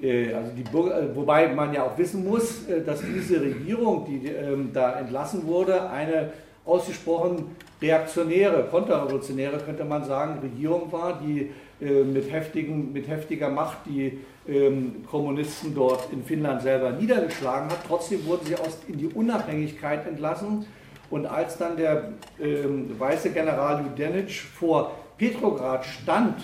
[0.00, 4.70] Äh, also die Bürger, wobei man ja auch wissen muss, dass diese Regierung, die ähm,
[4.72, 6.32] da entlassen wurde, eine
[6.64, 14.20] ausgesprochen reaktionäre, konterrevolutionäre, könnte man sagen, Regierung war, die mit, heftigen, mit heftiger Macht die
[14.46, 17.78] ähm, Kommunisten dort in Finnland selber niedergeschlagen hat.
[17.86, 18.54] Trotzdem wurden sie
[18.86, 20.66] in die Unabhängigkeit entlassen.
[21.12, 22.08] Und als dann der
[22.40, 26.42] ähm, weiße General Judenic vor Petrograd stand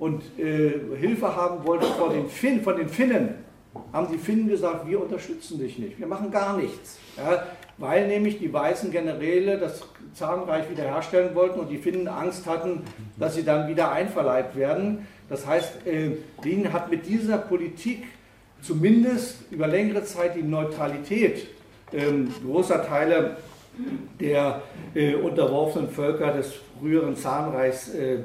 [0.00, 3.36] und äh, Hilfe haben wollte vor den Finn, von den Finnen,
[3.92, 6.98] haben die Finnen gesagt, wir unterstützen dich nicht, wir machen gar nichts.
[7.16, 7.46] Ja,
[7.78, 9.82] weil nämlich die weißen Generäle das
[10.14, 12.82] Zarenreich wiederherstellen wollten und die Finnen Angst hatten,
[13.16, 15.06] dass sie dann wieder einverleibt werden.
[15.28, 18.02] Das heißt, äh, Lenin hat mit dieser Politik
[18.62, 21.46] zumindest über längere Zeit die Neutralität
[21.92, 23.36] ähm, großer Teile
[24.20, 24.62] der
[24.94, 28.18] äh, unterworfenen Völker des früheren Zahnreichs äh,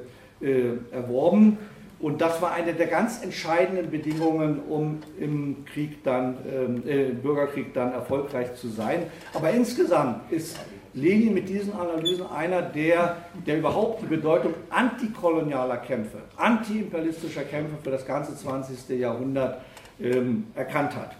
[0.91, 1.57] erworben.
[1.99, 7.73] Und das war eine der ganz entscheidenden Bedingungen, um im Krieg dann, ähm, äh, Bürgerkrieg
[7.73, 9.07] dann erfolgreich zu sein.
[9.33, 10.57] Aber insgesamt ist
[10.93, 17.91] Lenin mit diesen Analysen einer, der, der überhaupt die Bedeutung antikolonialer Kämpfe, antiimperialistischer Kämpfe für
[17.91, 18.97] das ganze 20.
[18.97, 19.61] Jahrhundert
[20.01, 21.15] ähm, erkannt hat.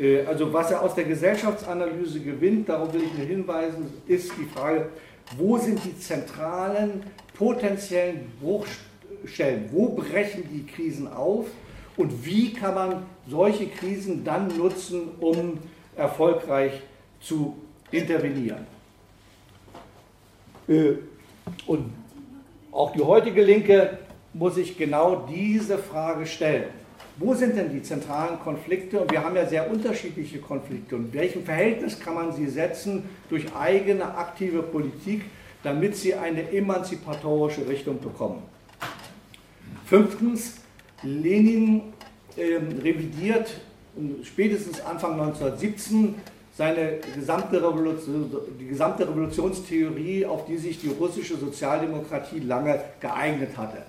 [0.00, 4.46] Äh, also was er aus der Gesellschaftsanalyse gewinnt, darauf will ich nur hinweisen, ist die
[4.46, 4.88] Frage,
[5.36, 7.02] wo sind die zentralen
[7.34, 11.46] potenziellen Bruchstellen, wo brechen die Krisen auf
[11.96, 15.58] und wie kann man solche Krisen dann nutzen, um
[15.96, 16.80] erfolgreich
[17.20, 17.56] zu
[17.90, 18.66] intervenieren.
[20.68, 20.94] Äh,
[21.66, 21.92] und
[22.72, 23.98] auch die heutige Linke
[24.32, 26.79] muss sich genau diese Frage stellen.
[27.20, 28.98] Wo sind denn die zentralen Konflikte?
[28.98, 30.96] Und wir haben ja sehr unterschiedliche Konflikte.
[30.96, 35.26] Und in welchem Verhältnis kann man sie setzen durch eigene aktive Politik,
[35.62, 38.42] damit sie eine emanzipatorische Richtung bekommen?
[39.84, 40.62] Fünftens,
[41.02, 41.92] Lenin
[42.38, 43.50] äh, revidiert
[44.22, 46.14] spätestens Anfang 1917
[46.56, 47.62] seine gesamte
[48.58, 53.82] die gesamte Revolutionstheorie, auf die sich die russische Sozialdemokratie lange geeignet hatte,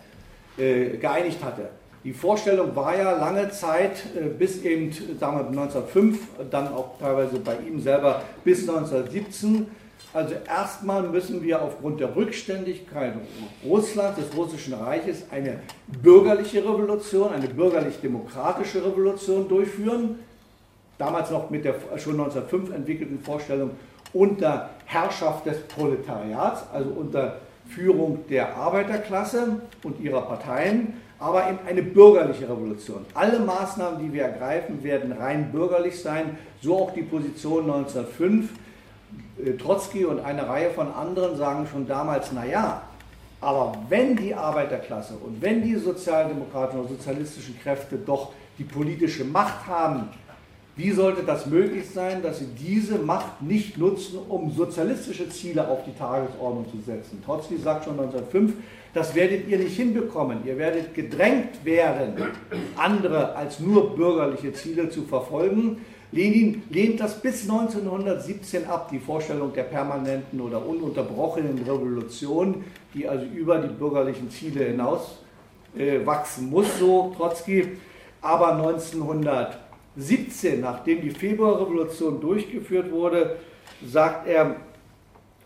[0.57, 1.69] äh, geeinigt hatte.
[2.03, 6.17] Die Vorstellung war ja lange Zeit, äh, bis eben sagen wir, 1905,
[6.49, 9.67] dann auch teilweise bei ihm selber bis 1917,
[10.13, 13.13] also erstmal müssen wir aufgrund der Rückständigkeit
[13.63, 20.19] Russlands, des Russischen Reiches, eine bürgerliche Revolution, eine bürgerlich-demokratische Revolution durchführen.
[20.97, 23.71] Damals noch mit der schon 1905 entwickelten Vorstellung
[24.11, 27.37] unter Herrschaft des Proletariats, also unter
[27.69, 33.05] Führung der Arbeiterklasse und ihrer Parteien, aber eben eine bürgerliche Revolution.
[33.13, 38.49] Alle Maßnahmen, die wir ergreifen, werden rein bürgerlich sein, so auch die Position 1905.
[39.45, 42.81] Äh, Trotzki und eine Reihe von anderen sagen schon damals, naja,
[43.39, 49.67] aber wenn die Arbeiterklasse und wenn die sozialdemokratischen oder sozialistischen Kräfte doch die politische Macht
[49.67, 50.09] haben,
[50.77, 55.83] Wie sollte das möglich sein, dass sie diese Macht nicht nutzen, um sozialistische Ziele auf
[55.85, 57.21] die Tagesordnung zu setzen?
[57.25, 58.53] Trotzki sagt schon 1905,
[58.93, 60.39] das werdet ihr nicht hinbekommen.
[60.45, 62.13] Ihr werdet gedrängt werden,
[62.77, 65.77] andere als nur bürgerliche Ziele zu verfolgen.
[66.13, 73.25] Lenin lehnt das bis 1917 ab, die Vorstellung der permanenten oder ununterbrochenen Revolution, die also
[73.25, 75.19] über die bürgerlichen Ziele hinaus
[75.77, 77.77] äh, wachsen muss, so Trotzki.
[78.21, 78.55] Aber
[79.95, 83.37] 1917, nachdem die Februarrevolution durchgeführt wurde,
[83.85, 84.55] sagt er,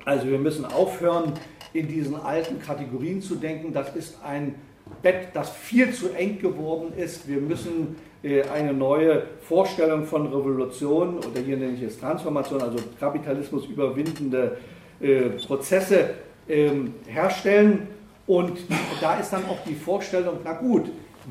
[0.05, 1.33] also wir müssen aufhören,
[1.73, 3.73] in diesen alten Kategorien zu denken.
[3.73, 4.55] Das ist ein
[5.01, 7.27] Bett, das viel zu eng geworden ist.
[7.27, 12.77] Wir müssen äh, eine neue Vorstellung von Revolution oder hier nenne ich es Transformation, also
[12.99, 14.57] Kapitalismus überwindende
[15.01, 16.11] äh, Prozesse
[16.47, 17.87] ähm, herstellen.
[18.27, 18.57] Und
[19.01, 20.85] da ist dann auch die Vorstellung, na gut,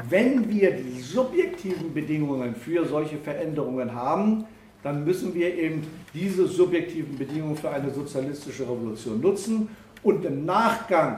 [0.09, 4.44] wenn wir die subjektiven Bedingungen für solche Veränderungen haben,
[4.83, 9.68] dann müssen wir eben diese subjektiven Bedingungen für eine sozialistische Revolution nutzen
[10.02, 11.16] und im Nachgang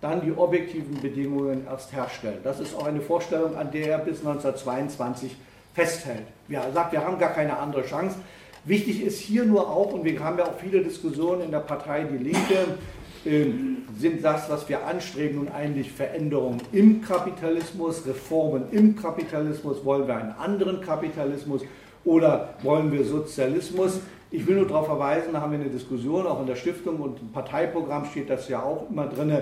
[0.00, 2.38] dann die objektiven Bedingungen erst herstellen.
[2.42, 5.34] Das ist auch eine Vorstellung, an der er bis 1922
[5.72, 6.26] festhält.
[6.48, 8.16] Er sagt, wir haben gar keine andere Chance.
[8.64, 12.04] Wichtig ist hier nur auch, und wir haben ja auch viele Diskussionen in der Partei
[12.04, 12.78] Die Linke,
[13.24, 19.84] sind das, was wir anstreben, nun eigentlich Veränderungen im Kapitalismus, Reformen im Kapitalismus?
[19.84, 21.62] Wollen wir einen anderen Kapitalismus
[22.04, 24.00] oder wollen wir Sozialismus?
[24.30, 27.20] Ich will nur darauf verweisen, da haben wir eine Diskussion, auch in der Stiftung und
[27.20, 29.32] im Parteiprogramm steht das ja auch immer drin.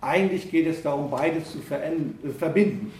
[0.00, 2.92] Eigentlich geht es darum, beides zu äh, verbinden.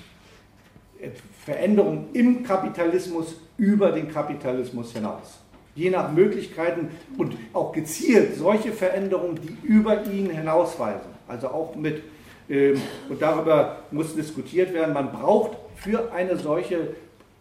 [1.44, 5.41] Veränderung im Kapitalismus über den Kapitalismus hinaus.
[5.74, 11.10] Je nach Möglichkeiten und auch gezielt solche Veränderungen, die über ihn hinausweisen.
[11.28, 12.02] Also auch mit,
[12.48, 16.94] ähm, und darüber muss diskutiert werden, man braucht für eine solche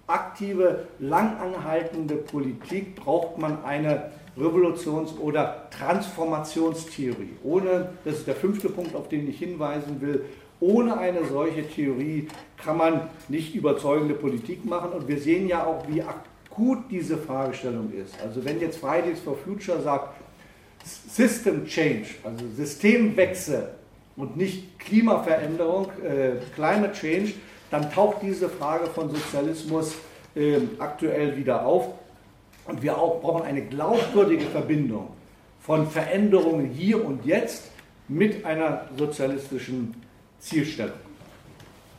[0.08, 7.34] aktive, langanhaltende Politik braucht man eine Revolutions- oder Transformationstheorie.
[7.44, 10.26] Ohne, das ist der fünfte Punkt, auf den ich hinweisen will,
[10.60, 14.92] ohne eine solche Theorie kann man nicht überzeugende Politik machen.
[14.92, 16.04] Und wir sehen ja auch, wie
[16.52, 18.16] akut diese Fragestellung ist.
[18.22, 20.16] Also wenn jetzt Fridays for Future sagt,
[20.84, 23.70] System Change, also Systemwechsel
[24.18, 27.34] und nicht Klimaveränderung, äh, Climate Change,
[27.70, 29.96] dann taucht diese Frage von Sozialismus
[30.36, 31.90] äh, aktuell wieder auf.
[32.66, 35.10] Und wir auch brauchen eine glaubwürdige Verbindung
[35.62, 37.70] von Veränderungen hier und jetzt
[38.08, 39.96] mit einer sozialistischen
[40.40, 40.98] Zielstellung.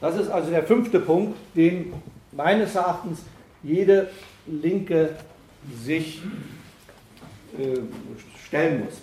[0.01, 1.93] Das ist also der fünfte Punkt, den
[2.33, 3.23] meines Erachtens
[3.62, 4.11] jede
[4.47, 5.17] Linke
[5.85, 6.23] sich
[7.59, 7.79] äh,
[8.47, 9.01] stellen muss.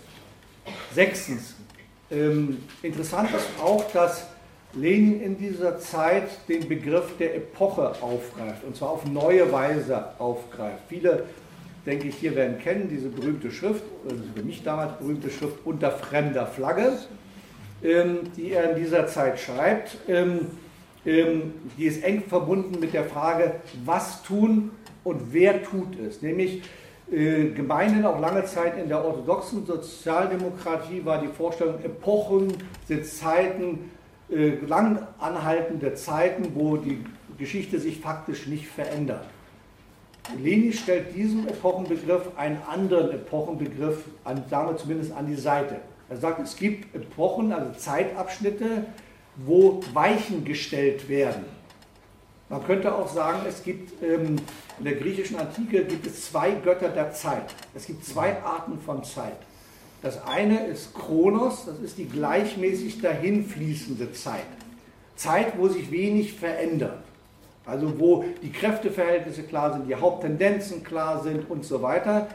[0.94, 1.56] Sechstens,
[2.12, 4.28] ähm, interessant ist auch, dass
[4.74, 10.84] Lenin in dieser Zeit den Begriff der Epoche aufgreift, und zwar auf neue Weise aufgreift.
[10.90, 11.26] Viele,
[11.86, 15.92] denke ich, hier werden kennen diese berühmte Schrift, also für mich damals berühmte Schrift unter
[15.92, 17.00] fremder Flagge,
[17.84, 19.98] ähm, die er in dieser Zeit schreibt.
[20.08, 20.48] Ähm,
[21.06, 24.72] ähm, die ist eng verbunden mit der Frage, was tun
[25.04, 26.22] und wer tut es.
[26.22, 26.62] Nämlich
[27.12, 32.54] äh, gemeinhin auch lange Zeit in der orthodoxen Sozialdemokratie war die Vorstellung, Epochen
[32.88, 33.92] sind Zeiten,
[34.30, 37.04] äh, lang anhaltende Zeiten, wo die
[37.38, 39.26] Geschichte sich faktisch nicht verändert.
[40.38, 45.78] Lenin stellt diesem Epochenbegriff einen anderen Epochenbegriff, an, wir zumindest an die Seite.
[46.10, 48.86] Er sagt, es gibt Epochen, also Zeitabschnitte,
[49.38, 51.46] wo Weichen gestellt werden.
[52.50, 54.38] Man könnte auch sagen, es gibt ähm,
[54.80, 57.54] in der griechischen Antike gibt es zwei Götter der Zeit.
[57.76, 59.38] Es gibt zwei Arten von Zeit.
[60.02, 64.48] Das eine ist Kronos, das ist die gleichmäßig dahinfließende Zeit.
[65.16, 67.04] Zeit, wo sich wenig verändert.
[67.66, 72.30] Also wo die Kräfteverhältnisse klar sind, die Haupttendenzen klar sind und so weiter.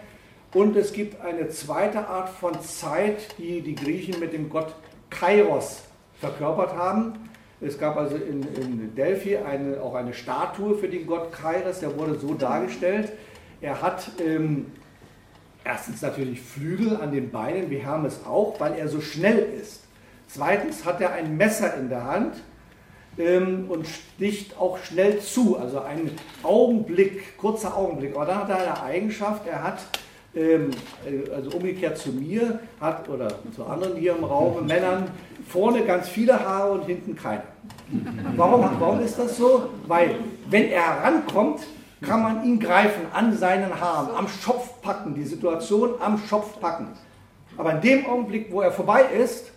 [0.53, 4.74] Und es gibt eine zweite Art von Zeit, die die Griechen mit dem Gott
[5.11, 5.83] Kairos
[6.20, 7.14] verkörpert haben.
[7.61, 11.97] Es gab also in, in Delphi eine, auch eine Statue für den Gott Kairos, der
[11.99, 13.12] wurde so dargestellt.
[13.61, 14.67] Er hat ähm,
[15.64, 19.81] Erstens natürlich Flügel an den Beinen, wie Hermes auch, weil er so schnell ist.
[20.29, 22.37] Zweitens hat er ein Messer in der Hand
[23.17, 25.57] ähm, und sticht auch schnell zu.
[25.57, 26.11] Also ein
[26.42, 28.15] Augenblick, kurzer Augenblick.
[28.15, 29.79] Aber dann hat er eine Eigenschaft, er hat,
[31.35, 35.08] also umgekehrt zu mir, hat oder zu anderen hier im Raum, Männern,
[35.46, 37.42] vorne ganz viele Haare und hinten keine.
[38.37, 39.68] Warum, warum ist das so?
[39.87, 40.16] Weil
[40.50, 41.60] wenn er herankommt,
[42.02, 46.88] kann man ihn greifen an seinen Haaren, am Schopf packen, die Situation am Schopf packen.
[47.56, 49.52] Aber in dem Augenblick, wo er vorbei ist,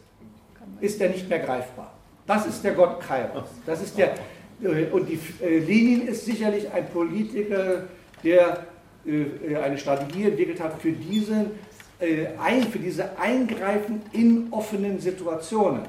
[0.80, 1.92] ist er nicht mehr greifbar.
[2.26, 3.50] Das ist der Gott Kairos.
[3.66, 4.14] Das ist der,
[4.62, 7.84] äh, und die, äh, Lenin ist sicherlich ein Politiker,
[8.24, 8.58] der äh,
[9.08, 11.52] eine Strategie entwickelt hat für diese,
[12.40, 15.82] ein, für diese Eingreifen in offenen Situationen.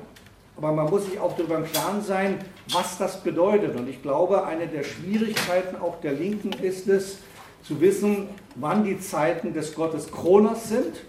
[0.56, 2.38] Aber man muss sich auch darüber im Klaren sein,
[2.72, 3.76] was das bedeutet.
[3.76, 7.18] Und ich glaube, eine der Schwierigkeiten auch der Linken ist es,
[7.62, 11.04] zu wissen, wann die Zeiten des Gottes Kronos sind,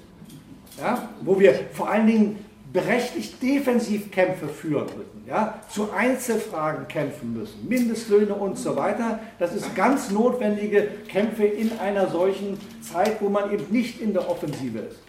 [0.78, 7.67] ja, wo wir vor allen Dingen berechtigt Defensivkämpfe führen müssen, ja, zu Einzelfragen kämpfen müssen,
[7.67, 9.20] Mindestlöhne und so weiter.
[9.39, 14.30] Das ist ganz notwendige Kämpfe in einer solchen Zeit, wo man eben nicht in der
[14.30, 14.99] Offensive ist.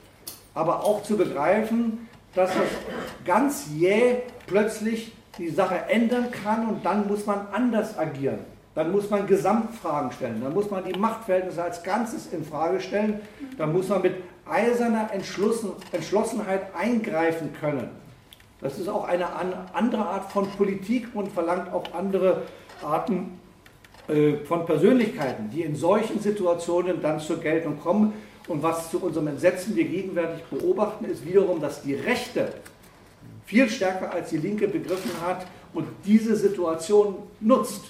[0.55, 2.69] Aber auch zu begreifen, dass das
[3.25, 8.39] ganz jäh plötzlich die Sache ändern kann und dann muss man anders agieren.
[8.75, 13.21] Dann muss man Gesamtfragen stellen, dann muss man die Machtverhältnisse als Ganzes in Frage stellen,
[13.59, 14.15] dann muss man mit
[14.51, 17.89] eiserner Entschlossenheit eingreifen können.
[18.61, 19.27] Das ist auch eine
[19.73, 22.43] andere Art von Politik und verlangt auch andere
[22.83, 23.39] Arten
[24.09, 28.13] äh, von Persönlichkeiten, die in solchen Situationen dann zur Geltung kommen.
[28.49, 32.53] Und was zu unserem Entsetzen wir gegenwärtig beobachten, ist wiederum, dass die Rechte
[33.47, 37.83] viel stärker als die Linke begriffen hat und diese Situation nutzt.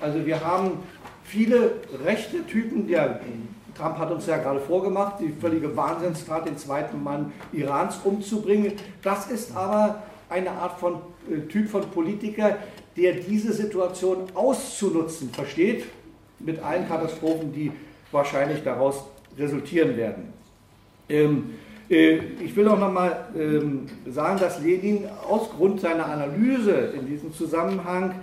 [0.00, 0.78] Also wir haben
[1.24, 3.20] viele rechte Typen, der
[3.82, 8.74] Trump hat uns ja gerade vorgemacht, die völlige Wahnsinnstat, den zweiten Mann Irans umzubringen.
[9.02, 12.58] Das ist aber eine Art von äh, Typ von Politiker,
[12.96, 15.86] der diese Situation auszunutzen versteht,
[16.38, 17.72] mit allen Katastrophen, die
[18.12, 19.04] wahrscheinlich daraus
[19.36, 20.32] resultieren werden.
[21.08, 21.54] Ähm,
[21.90, 27.34] äh, ich will auch nochmal ähm, sagen, dass Lenin aus Grund seiner Analyse in diesem
[27.34, 28.14] Zusammenhang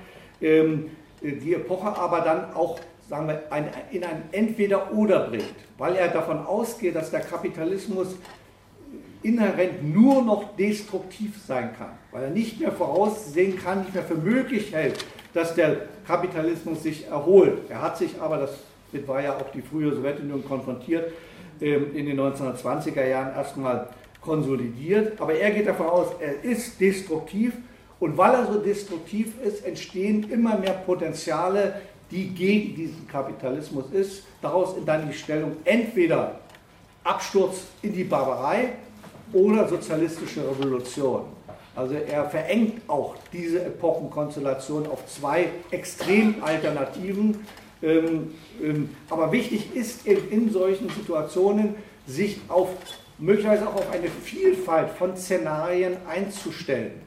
[0.42, 0.86] ähm,
[1.22, 2.80] die Epoche aber dann auch
[3.10, 8.16] sagen wir, ein, in ein Entweder-Oder bringt, weil er davon ausgeht, dass der Kapitalismus
[9.24, 14.16] inhärent nur noch destruktiv sein kann, weil er nicht mehr voraussehen kann, nicht mehr für
[14.16, 15.04] möglich hält,
[15.34, 17.70] dass der Kapitalismus sich erholt.
[17.70, 18.52] Er hat sich aber, das
[19.08, 21.12] war ja auch die frühe Sowjetunion konfrontiert,
[21.60, 23.90] ähm, in den 1920er Jahren erstmal
[24.22, 27.54] konsolidiert, aber er geht davon aus, er ist destruktiv
[28.00, 31.82] und weil er so destruktiv ist, entstehen immer mehr Potenziale,
[32.12, 34.24] die gegen diesen Kapitalismus ist.
[34.42, 36.40] Daraus dann die Stellung entweder
[37.04, 38.74] Absturz in die Barbarei
[39.34, 41.24] oder sozialistische Revolution.
[41.76, 47.46] Also er verengt auch diese Epochenkonstellation auf zwei Extremalternativen.
[47.82, 52.70] Ähm, ähm, aber wichtig ist eben in solchen Situationen, sich auf
[53.18, 57.02] möglicherweise auch auf eine Vielfalt von Szenarien einzustellen.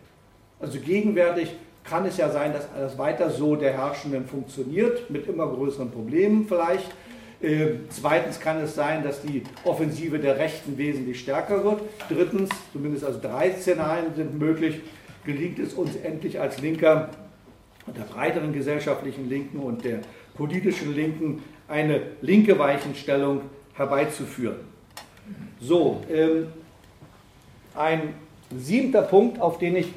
[0.60, 5.46] Also gegenwärtig kann es ja sein, dass das weiter so der Herrschenden funktioniert, mit immer
[5.46, 6.90] größeren Problemen vielleicht.
[7.40, 11.80] Äh, zweitens kann es sein, dass die Offensive der Rechten wesentlich stärker wird.
[12.08, 14.80] Drittens, zumindest also drei Szenarien sind möglich,
[15.24, 17.10] gelingt es uns endlich als Linker
[17.86, 20.00] und der breiteren gesellschaftlichen Linken und der
[20.36, 23.40] politischen Linken eine linke Weichenstellung
[23.74, 24.56] herbeizuführen.
[25.60, 26.46] So, ähm,
[27.74, 28.14] ein
[28.56, 29.88] siebter Punkt, auf den ich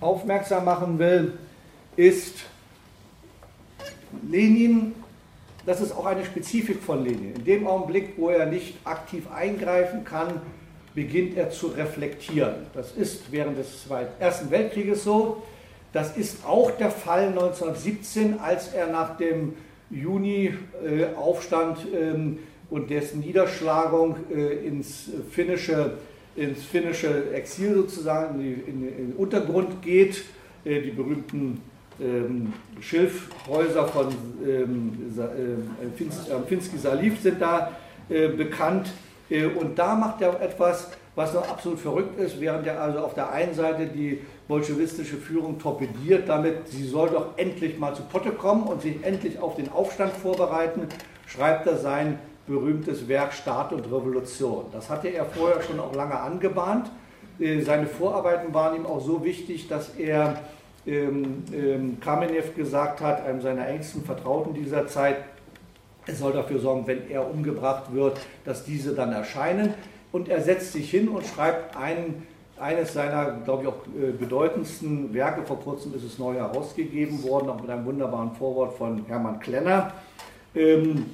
[0.00, 1.34] aufmerksam machen will,
[1.96, 2.36] ist
[4.28, 4.94] Lenin,
[5.66, 7.34] das ist auch eine Spezifik von Lenin.
[7.34, 10.40] In dem Augenblick, wo er nicht aktiv eingreifen kann,
[10.94, 12.54] beginnt er zu reflektieren.
[12.74, 13.86] Das ist während des
[14.18, 15.42] Ersten Weltkrieges so.
[15.92, 19.54] Das ist auch der Fall 1917, als er nach dem
[19.90, 22.38] Juni-Aufstand ähm,
[22.70, 25.92] und dessen Niederschlagung äh, ins finnische
[26.38, 30.24] ins finnische Exil sozusagen, in, die, in den Untergrund geht.
[30.64, 31.60] Äh, die berühmten
[32.00, 34.06] ähm, Schilfhäuser von
[34.46, 37.72] ähm, äh, Finski Saliv sind da
[38.08, 38.88] äh, bekannt.
[39.28, 43.14] Äh, und da macht er etwas, was noch absolut verrückt ist, während er also auf
[43.14, 48.30] der einen Seite die bolschewistische Führung torpediert, damit sie soll doch endlich mal zu Potte
[48.30, 50.82] kommen und sich endlich auf den Aufstand vorbereiten,
[51.26, 52.18] schreibt er sein
[52.48, 54.64] berühmtes Werk Staat und Revolution.
[54.72, 56.90] Das hatte er vorher schon auch lange angebahnt.
[57.38, 60.40] Äh, seine Vorarbeiten waren ihm auch so wichtig, dass er
[60.86, 65.16] ähm, ähm, Kamenev gesagt hat, einem seiner engsten Vertrauten dieser Zeit,
[66.06, 69.74] er soll dafür sorgen, wenn er umgebracht wird, dass diese dann erscheinen.
[70.10, 72.26] Und er setzt sich hin und schreibt einen,
[72.58, 75.42] eines seiner, glaube ich, auch äh, bedeutendsten Werke.
[75.42, 79.92] Vor kurzem ist es neu herausgegeben worden, auch mit einem wunderbaren Vorwort von Hermann Klenner.
[80.54, 81.04] Ähm,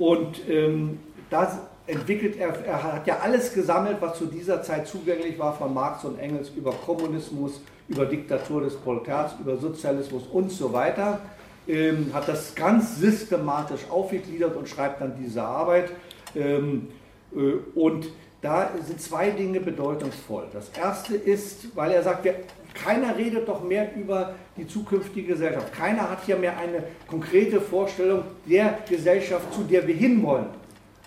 [0.00, 0.98] und ähm,
[1.28, 5.74] das entwickelt er, er hat ja alles gesammelt, was zu dieser Zeit zugänglich war, von
[5.74, 11.20] Marx und Engels über Kommunismus, über Diktatur des Proletariats, über Sozialismus und so weiter.
[11.68, 15.90] Ähm, hat das ganz systematisch aufgegliedert und schreibt dann diese Arbeit.
[16.34, 16.88] Ähm,
[17.36, 18.06] äh, und
[18.40, 20.46] da sind zwei Dinge bedeutungsvoll.
[20.54, 22.36] Das erste ist, weil er sagt, wir,
[22.74, 25.72] keiner redet doch mehr über die zukünftige Gesellschaft.
[25.72, 30.46] Keiner hat hier mehr eine konkrete Vorstellung der Gesellschaft, zu der wir hinwollen.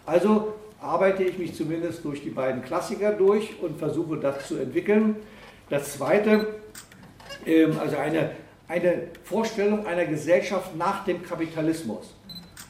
[0.05, 5.15] Also arbeite ich mich zumindest durch die beiden Klassiker durch und versuche das zu entwickeln.
[5.69, 6.55] Das Zweite,
[7.45, 8.31] ähm, also eine,
[8.67, 12.13] eine Vorstellung einer Gesellschaft nach dem Kapitalismus.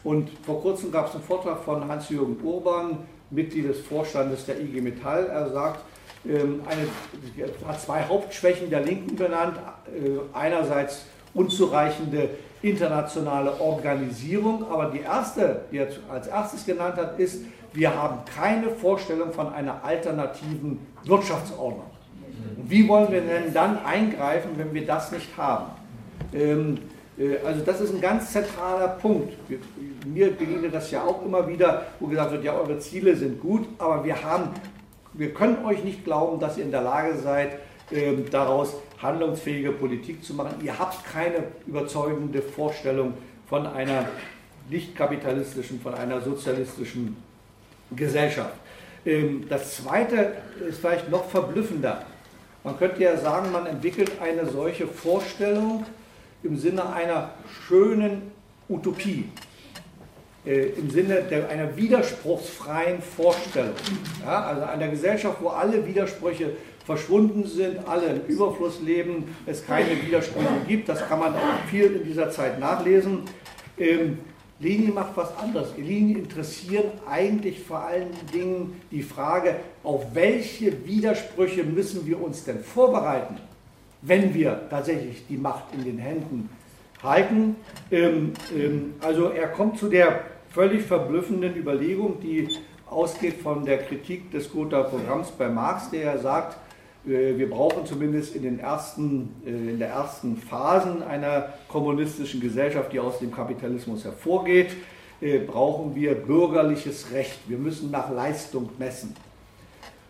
[0.04, 4.82] Und vor kurzem gab es einen Vortrag von Hans-Jürgen Urban, Mitglied des Vorstandes der IG
[4.82, 5.28] Metall.
[5.28, 5.84] Er sagt,
[6.26, 9.58] eine, hat zwei Hauptschwächen der Linken benannt.
[9.88, 12.30] Äh, einerseits unzureichende
[12.62, 17.44] internationale Organisierung, aber die erste, die er als erstes genannt hat, ist,
[17.74, 21.88] wir haben keine Vorstellung von einer alternativen Wirtschaftsordnung.
[22.66, 25.72] wie wollen wir denn dann eingreifen, wenn wir das nicht haben?
[26.34, 26.78] Ähm,
[27.18, 29.34] äh, also das ist ein ganz zentraler Punkt.
[30.06, 33.68] Mir begegnet das ja auch immer wieder, wo gesagt wird, ja, eure Ziele sind gut,
[33.78, 34.50] aber wir haben,
[35.14, 37.60] wir können euch nicht glauben, dass ihr in der Lage seid,
[37.92, 40.56] ähm, daraus handlungsfähige Politik zu machen.
[40.64, 43.14] Ihr habt keine überzeugende Vorstellung
[43.48, 44.08] von einer
[44.70, 47.18] nicht kapitalistischen, von einer sozialistischen
[47.96, 48.56] Gesellschaft.
[49.06, 50.34] Ähm, das Zweite
[50.68, 52.06] ist vielleicht noch verblüffender.
[52.64, 55.86] Man könnte ja sagen, man entwickelt eine solche Vorstellung
[56.44, 57.32] im Sinne einer
[57.68, 58.32] schönen
[58.70, 59.30] Utopie,
[60.46, 63.74] äh, im Sinne der, einer widerspruchsfreien Vorstellung.
[64.26, 66.52] Ja, also einer Gesellschaft, wo alle Widersprüche
[66.86, 70.90] verschwunden sind, alle im Überfluss leben, es keine Widersprüche gibt.
[70.90, 73.20] Das kann man auch viel in dieser Zeit nachlesen.
[73.78, 74.20] Ähm,
[74.60, 75.70] Lenin macht was anderes.
[75.78, 82.60] Lenin interessiert eigentlich vor allen Dingen die Frage, auf welche Widersprüche müssen wir uns denn
[82.60, 83.38] vorbereiten,
[84.02, 86.50] wenn wir tatsächlich die Macht in den Händen
[87.02, 87.56] halten.
[87.92, 90.22] Ähm, ähm, also er kommt zu der
[90.54, 92.48] völlig verblüffenden Überlegung, die
[92.90, 96.58] ausgeht von der Kritik des Gotha-Programms bei Marx, der sagt,
[97.08, 102.94] äh, wir brauchen zumindest in, den ersten, äh, in der ersten Phasen einer kommunistischen Gesellschaft,
[102.94, 104.76] die aus dem Kapitalismus hervorgeht,
[105.22, 107.40] äh, brauchen wir bürgerliches Recht.
[107.48, 109.16] Wir müssen nach Leistung messen.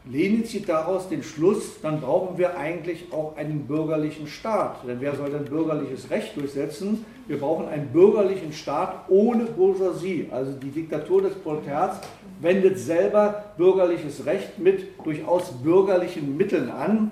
[0.06, 4.86] Lenin zieht daraus den Schluss, dann brauchen wir eigentlich auch einen bürgerlichen Staat.
[4.86, 7.06] Denn wer soll denn bürgerliches Recht durchsetzen?
[7.26, 10.28] Wir brauchen einen bürgerlichen Staat ohne Bourgeoisie.
[10.32, 12.00] Also die Diktatur des Proletariats
[12.42, 17.12] wendet selber bürgerliches Recht mit durchaus bürgerlichen Mitteln an.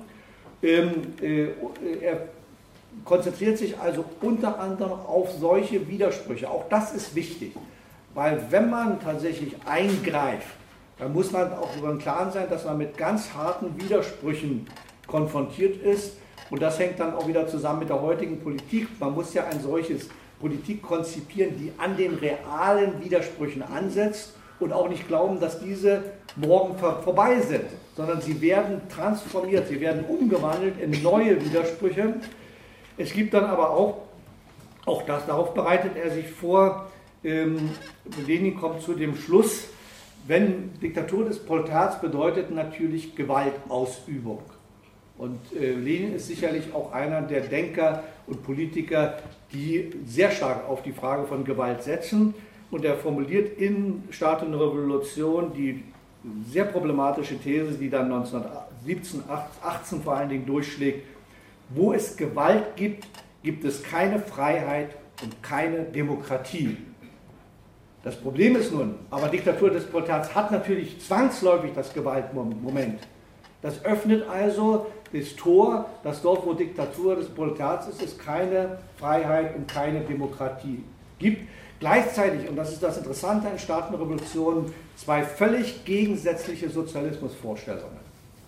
[0.61, 0.91] Ähm,
[1.21, 1.47] äh,
[2.01, 2.27] er
[3.05, 6.49] konzentriert sich also unter anderem auf solche Widersprüche.
[6.49, 7.55] Auch das ist wichtig,
[8.13, 10.55] weil wenn man tatsächlich eingreift,
[10.99, 14.67] dann muss man auch über den Klaren sein, dass man mit ganz harten Widersprüchen
[15.07, 16.17] konfrontiert ist.
[16.51, 18.87] Und das hängt dann auch wieder zusammen mit der heutigen Politik.
[18.99, 24.89] Man muss ja ein solches Politik konzipieren, die an den realen Widersprüchen ansetzt und auch
[24.89, 26.03] nicht glauben, dass diese
[26.35, 32.15] morgen vorbei sind, sondern sie werden transformiert, sie werden umgewandelt in neue Widersprüche.
[32.97, 33.99] Es gibt dann aber auch,
[34.85, 36.91] auch das, darauf bereitet er sich vor,
[37.23, 37.69] ähm,
[38.27, 39.67] Lenin kommt zu dem Schluss,
[40.27, 44.41] wenn Diktatur des Proletariats bedeutet natürlich Gewaltausübung.
[45.21, 49.19] Und äh, Lenin ist sicherlich auch einer der Denker und Politiker,
[49.53, 52.33] die sehr stark auf die Frage von Gewalt setzen.
[52.71, 55.83] Und er formuliert in Staat und Revolution die
[56.47, 59.21] sehr problematische These, die dann 1917,
[59.61, 61.05] 18 vor allen Dingen durchschlägt.
[61.69, 63.05] Wo es Gewalt gibt,
[63.43, 64.89] gibt es keine Freiheit
[65.21, 66.77] und keine Demokratie.
[68.03, 73.01] Das Problem ist nun, aber Diktatur des Proletariats hat natürlich zwangsläufig das Gewaltmoment.
[73.61, 79.55] Das öffnet also das Tor, dass dort, wo Diktatur des Proletariats ist, es keine Freiheit
[79.55, 80.83] und keine Demokratie
[81.19, 81.47] gibt.
[81.79, 87.99] Gleichzeitig, und das ist das Interessante an Staatenrevolutionen, zwei völlig gegensätzliche Sozialismusvorstellungen.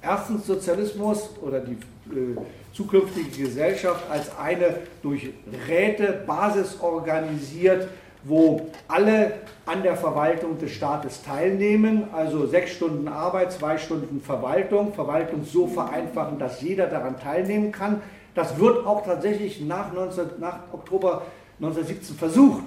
[0.01, 1.77] Erstens Sozialismus oder die
[2.11, 2.35] äh,
[2.73, 5.29] zukünftige Gesellschaft als eine durch
[5.67, 7.87] Räte Basis organisiert,
[8.23, 9.33] wo alle
[9.65, 15.67] an der Verwaltung des Staates teilnehmen, also sechs Stunden Arbeit, zwei Stunden Verwaltung, Verwaltung so
[15.67, 18.01] vereinfachen, dass jeder daran teilnehmen kann.
[18.35, 21.23] Das wird auch tatsächlich nach, 19, nach Oktober
[21.59, 22.63] 1917 versucht,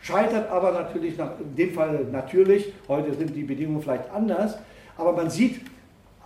[0.00, 4.56] scheitert aber natürlich, nach, in dem Fall natürlich, heute sind die Bedingungen vielleicht anders,
[4.96, 5.60] aber man sieht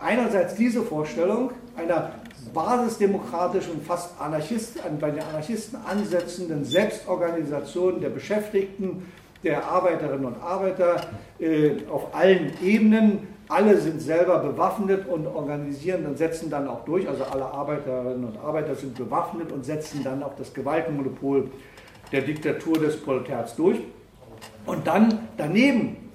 [0.01, 2.13] einerseits diese Vorstellung einer
[2.53, 9.11] basisdemokratischen, fast Anarchisten, bei den Anarchisten ansetzenden Selbstorganisation der Beschäftigten,
[9.45, 11.01] der Arbeiterinnen und Arbeiter
[11.39, 13.29] äh, auf allen Ebenen.
[13.49, 18.39] Alle sind selber bewaffnet und organisieren und setzen dann auch durch, also alle Arbeiterinnen und
[18.39, 21.51] Arbeiter sind bewaffnet und setzen dann auch das Gewaltmonopol
[22.13, 23.79] der Diktatur des Proletariats durch.
[24.67, 26.11] Und dann daneben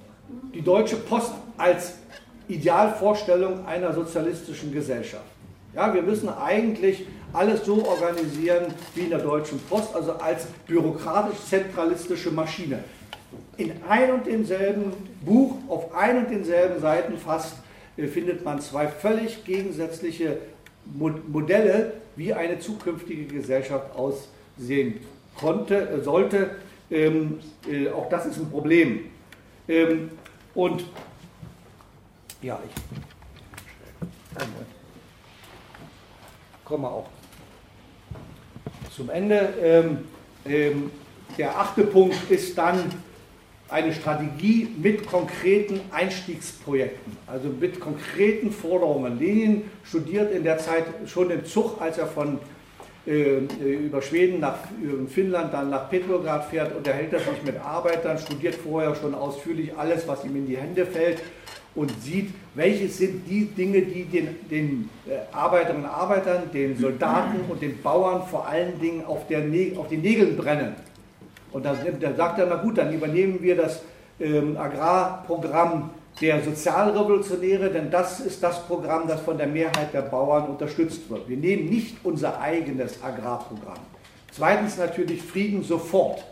[0.54, 1.94] die Deutsche Post als
[2.46, 5.24] Idealvorstellung einer sozialistischen Gesellschaft.
[5.74, 12.30] Ja, wir müssen eigentlich alles so organisieren wie in der Deutschen Post, also als bürokratisch-zentralistische
[12.30, 12.84] Maschine.
[13.56, 14.92] in ein und demselben
[15.24, 17.56] Buch, auf ein und denselben Seiten fast,
[17.96, 20.38] äh, findet man zwei völlig gegensätzliche
[20.84, 25.00] Modelle, wie eine zukünftige Gesellschaft aussehen
[25.36, 26.50] konnte, äh, sollte.
[26.90, 29.06] Ähm, äh, auch das ist ein Problem.
[29.68, 30.10] Ähm,
[30.54, 30.84] und
[32.42, 32.74] ja, ich
[36.74, 37.06] komme auch
[38.96, 39.54] zum Ende.
[39.62, 39.98] Ähm,
[40.44, 40.90] ähm,
[41.38, 42.90] der achte Punkt ist dann
[43.68, 49.20] eine Strategie mit konkreten Einstiegsprojekten, also mit konkreten Forderungen.
[49.20, 52.40] Lenin studiert in der Zeit schon den Zug, als er von
[53.06, 58.18] äh, über Schweden nach über Finnland, dann nach Petrograd fährt, unterhält er sich mit Arbeitern,
[58.18, 61.22] studiert vorher schon ausführlich alles, was ihm in die Hände fällt
[61.74, 67.40] und sieht, welches sind die Dinge, die den, den äh, Arbeiterinnen und Arbeitern, den Soldaten
[67.48, 69.42] und den Bauern vor allen Dingen auf, der,
[69.76, 70.74] auf den Nägeln brennen.
[71.52, 73.82] Und da, da sagt er, na gut, dann übernehmen wir das
[74.20, 80.46] ähm, Agrarprogramm der Sozialrevolutionäre, denn das ist das Programm, das von der Mehrheit der Bauern
[80.46, 81.28] unterstützt wird.
[81.28, 83.80] Wir nehmen nicht unser eigenes Agrarprogramm.
[84.30, 86.24] Zweitens natürlich Frieden sofort.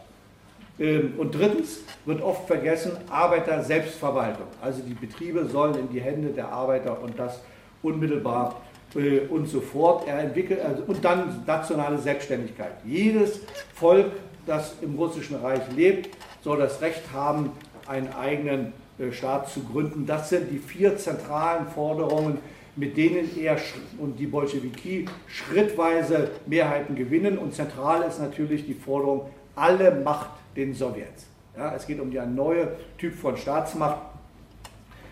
[0.83, 4.49] Ähm, und drittens wird oft vergessen Arbeiter-Selbstverwaltung.
[4.61, 7.41] Also die Betriebe sollen in die Hände der Arbeiter und das
[7.83, 8.61] unmittelbar
[8.97, 10.09] äh, und sofort.
[10.09, 12.73] Er also, und dann nationale Selbstständigkeit.
[12.85, 13.41] Jedes
[13.75, 14.07] Volk
[14.45, 17.53] das im Russischen Reich lebt, soll das Recht haben,
[17.87, 20.05] einen eigenen äh, Staat zu gründen.
[20.05, 22.39] Das sind die vier zentralen Forderungen,
[22.75, 23.57] mit denen er
[23.99, 27.39] und die Bolschewiki schrittweise Mehrheiten gewinnen.
[27.39, 31.27] Und zentral ist natürlich die Forderung, alle Macht den Sowjets.
[31.57, 33.99] Ja, es geht um die neue Typ von Staatsmacht.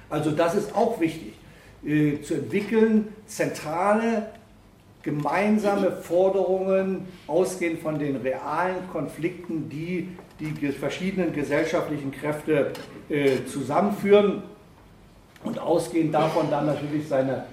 [0.09, 1.35] Also das ist auch wichtig,
[1.85, 4.27] äh, zu entwickeln, zentrale
[5.03, 10.09] gemeinsame Forderungen, ausgehend von den realen Konflikten, die
[10.41, 12.73] die verschiedenen gesellschaftlichen Kräfte
[13.09, 14.43] äh, zusammenführen
[15.45, 17.45] und ausgehend davon dann natürlich seine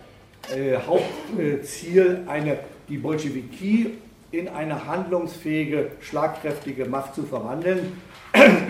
[0.56, 3.94] äh, Hauptziel, eine, die Bolschewiki
[4.32, 8.02] in eine handlungsfähige, schlagkräftige Macht zu verwandeln,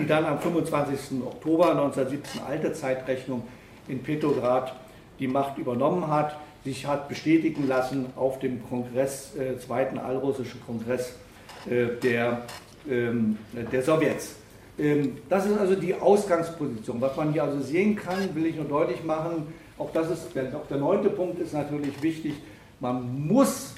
[0.00, 1.20] die dann am 25.
[1.24, 3.42] Oktober 1917 alte Zeitrechnung
[3.88, 4.74] in Petrograd
[5.18, 11.14] die Macht übernommen hat sich hat bestätigen lassen auf dem Kongress, äh, zweiten allrussischen Kongress
[11.68, 12.42] äh, der,
[12.88, 13.38] ähm,
[13.72, 14.36] der Sowjets.
[14.78, 17.00] Ähm, das ist also die Ausgangsposition.
[17.00, 19.46] Was man hier also sehen kann, will ich nur deutlich machen,
[19.78, 22.34] auch das ist auch der neunte Punkt ist natürlich wichtig,
[22.80, 23.74] man muss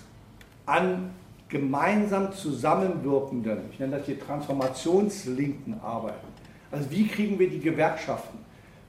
[0.65, 1.11] an
[1.51, 6.29] gemeinsam zusammenwirkenden, ich nenne das hier Transformationslinken arbeiten.
[6.71, 8.39] Also wie kriegen wir die Gewerkschaften?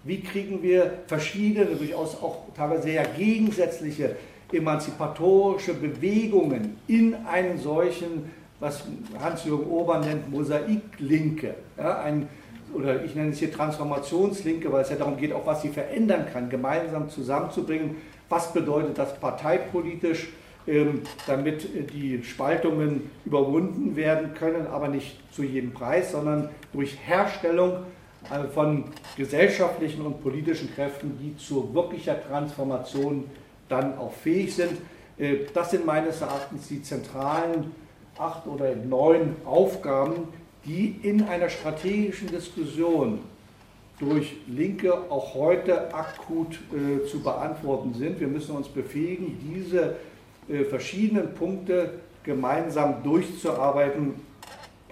[0.03, 4.15] Wie kriegen wir verschiedene, durchaus auch teilweise sehr gegensätzliche
[4.51, 8.83] emanzipatorische Bewegungen in einen solchen, was
[9.19, 12.27] Hans-Jürgen Ober nennt, Mosaiklinke, ja, ein,
[12.73, 16.25] oder ich nenne es hier Transformationslinke, weil es ja darum geht, auch was sie verändern
[16.31, 17.97] kann, gemeinsam zusammenzubringen.
[18.29, 20.29] Was bedeutet das parteipolitisch,
[21.25, 27.79] damit die Spaltungen überwunden werden können, aber nicht zu jedem Preis, sondern durch Herstellung
[28.29, 28.83] also von
[29.17, 33.25] gesellschaftlichen und politischen Kräften, die zu wirklicher Transformation
[33.67, 34.77] dann auch fähig sind.
[35.17, 37.71] Äh, das sind meines Erachtens die zentralen
[38.17, 40.27] acht oder neun Aufgaben,
[40.65, 43.19] die in einer strategischen Diskussion
[43.99, 48.19] durch Linke auch heute akut äh, zu beantworten sind.
[48.19, 49.93] Wir müssen uns befähigen, diese äh,
[50.69, 51.91] verschiedenen Punkte
[52.23, 54.13] gemeinsam durchzuarbeiten,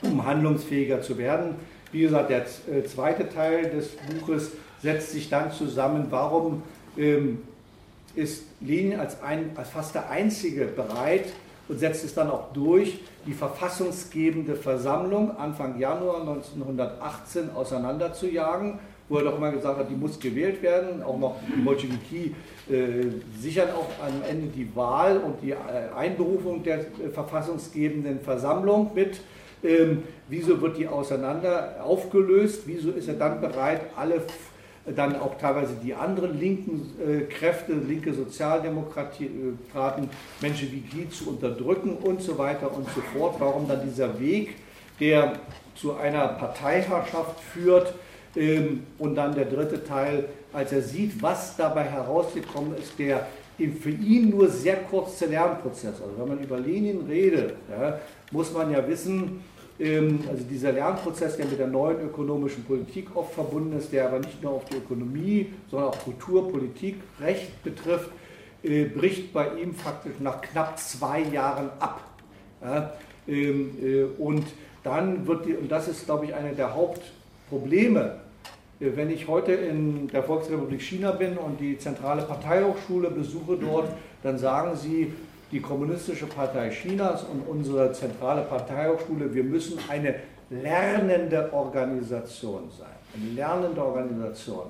[0.02, 1.56] um handlungsfähiger zu werden.
[1.92, 4.52] Wie gesagt, der äh, zweite Teil des Buches
[4.82, 6.64] setzt sich dann zusammen, warum
[6.98, 7.40] ähm,
[8.16, 11.26] ist Lenin als, ein, als fast der Einzige bereit
[11.68, 18.80] und setzt es dann auch durch, die verfassungsgebende Versammlung Anfang Januar 1918 auseinanderzujagen,
[19.10, 21.04] wo er doch immer gesagt hat, die muss gewählt werden.
[21.04, 22.36] Auch noch die Bolschewiki
[22.70, 23.06] äh,
[23.38, 25.56] sichern auch am Ende die Wahl und die äh,
[25.98, 29.20] Einberufung der äh, verfassungsgebenden Versammlung mit.
[29.64, 32.62] Ähm, wieso wird die auseinander aufgelöst?
[32.66, 34.22] Wieso ist er dann bereit, alle
[34.96, 40.10] dann auch teilweise die anderen linken äh, Kräfte, linke Sozialdemokraten,
[40.42, 43.36] Menschen wie Glied zu unterdrücken und so weiter und so fort.
[43.40, 44.56] Warum dann dieser Weg,
[45.00, 45.34] der
[45.76, 47.94] zu einer Parteiherrschaft führt
[48.36, 53.28] und dann der dritte Teil, als er sieht, was dabei herausgekommen ist, der
[53.82, 56.02] für ihn nur sehr kurze Lernprozess.
[56.02, 58.00] Also wenn man über Lenin redet, ja,
[58.32, 59.42] muss man ja wissen,
[59.80, 64.20] ähm, also dieser Lernprozess, der mit der neuen ökonomischen Politik oft verbunden ist, der aber
[64.20, 68.10] nicht nur auf die Ökonomie, sondern auch Kultur, Politik, Recht betrifft,
[68.64, 72.02] äh, bricht bei ihm faktisch nach knapp zwei Jahren ab.
[73.28, 74.46] Ähm, äh, und
[74.84, 77.02] dann wird, die, und das ist, glaube ich, eine der Haupt
[77.50, 78.16] Probleme,
[78.80, 83.90] äh, wenn ich heute in der Volksrepublik China bin und die zentrale Parteihochschule besuche dort,
[84.24, 85.14] dann sagen sie,
[85.52, 90.16] die Kommunistische Partei Chinas und unsere zentrale Parteihochschule, wir müssen eine
[90.50, 92.88] lernende Organisation sein.
[93.16, 94.66] Eine lernende Organisation.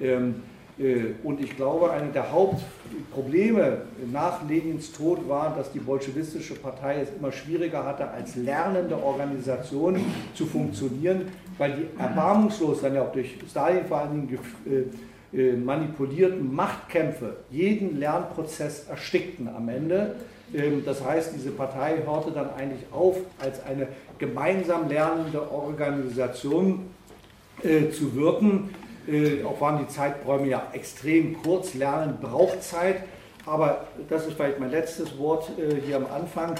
[0.00, 0.42] Ähm,
[0.78, 7.02] äh, und ich glaube, eine der Hauptprobleme nach Lenins Tod war, dass die bolschewistische Partei
[7.02, 10.00] es immer schwieriger hatte, als lernende Organisation
[10.34, 14.38] zu funktionieren, weil die erbarmungslos dann ja auch durch Stalin vor allen Dingen
[15.32, 20.16] äh, äh, manipulierten Machtkämpfe jeden Lernprozess erstickten am Ende.
[20.54, 23.88] Ähm, das heißt, diese Partei hörte dann eigentlich auf, als eine
[24.18, 26.90] gemeinsam lernende Organisation
[27.62, 28.70] zu wirken
[29.06, 31.74] äh, auch waren die Zeiträume ja extrem kurz.
[31.74, 33.02] Lernen braucht Zeit.
[33.46, 36.54] Aber das ist vielleicht mein letztes Wort äh, hier am Anfang.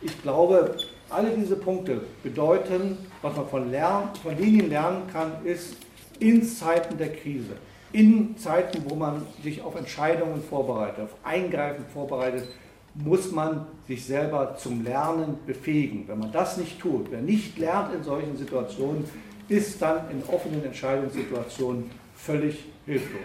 [0.00, 0.76] Ich glaube,
[1.10, 5.76] alle diese Punkte bedeuten, was man von, Lern, von Linien lernen kann, ist
[6.18, 7.56] in Zeiten der Krise,
[7.92, 12.48] in Zeiten, wo man sich auf Entscheidungen vorbereitet, auf Eingreifen vorbereitet,
[12.94, 16.04] muss man sich selber zum Lernen befähigen.
[16.06, 19.04] Wenn man das nicht tut, wer nicht lernt in solchen Situationen,
[19.48, 23.20] ist dann in offenen Entscheidungssituationen völlig hilflos.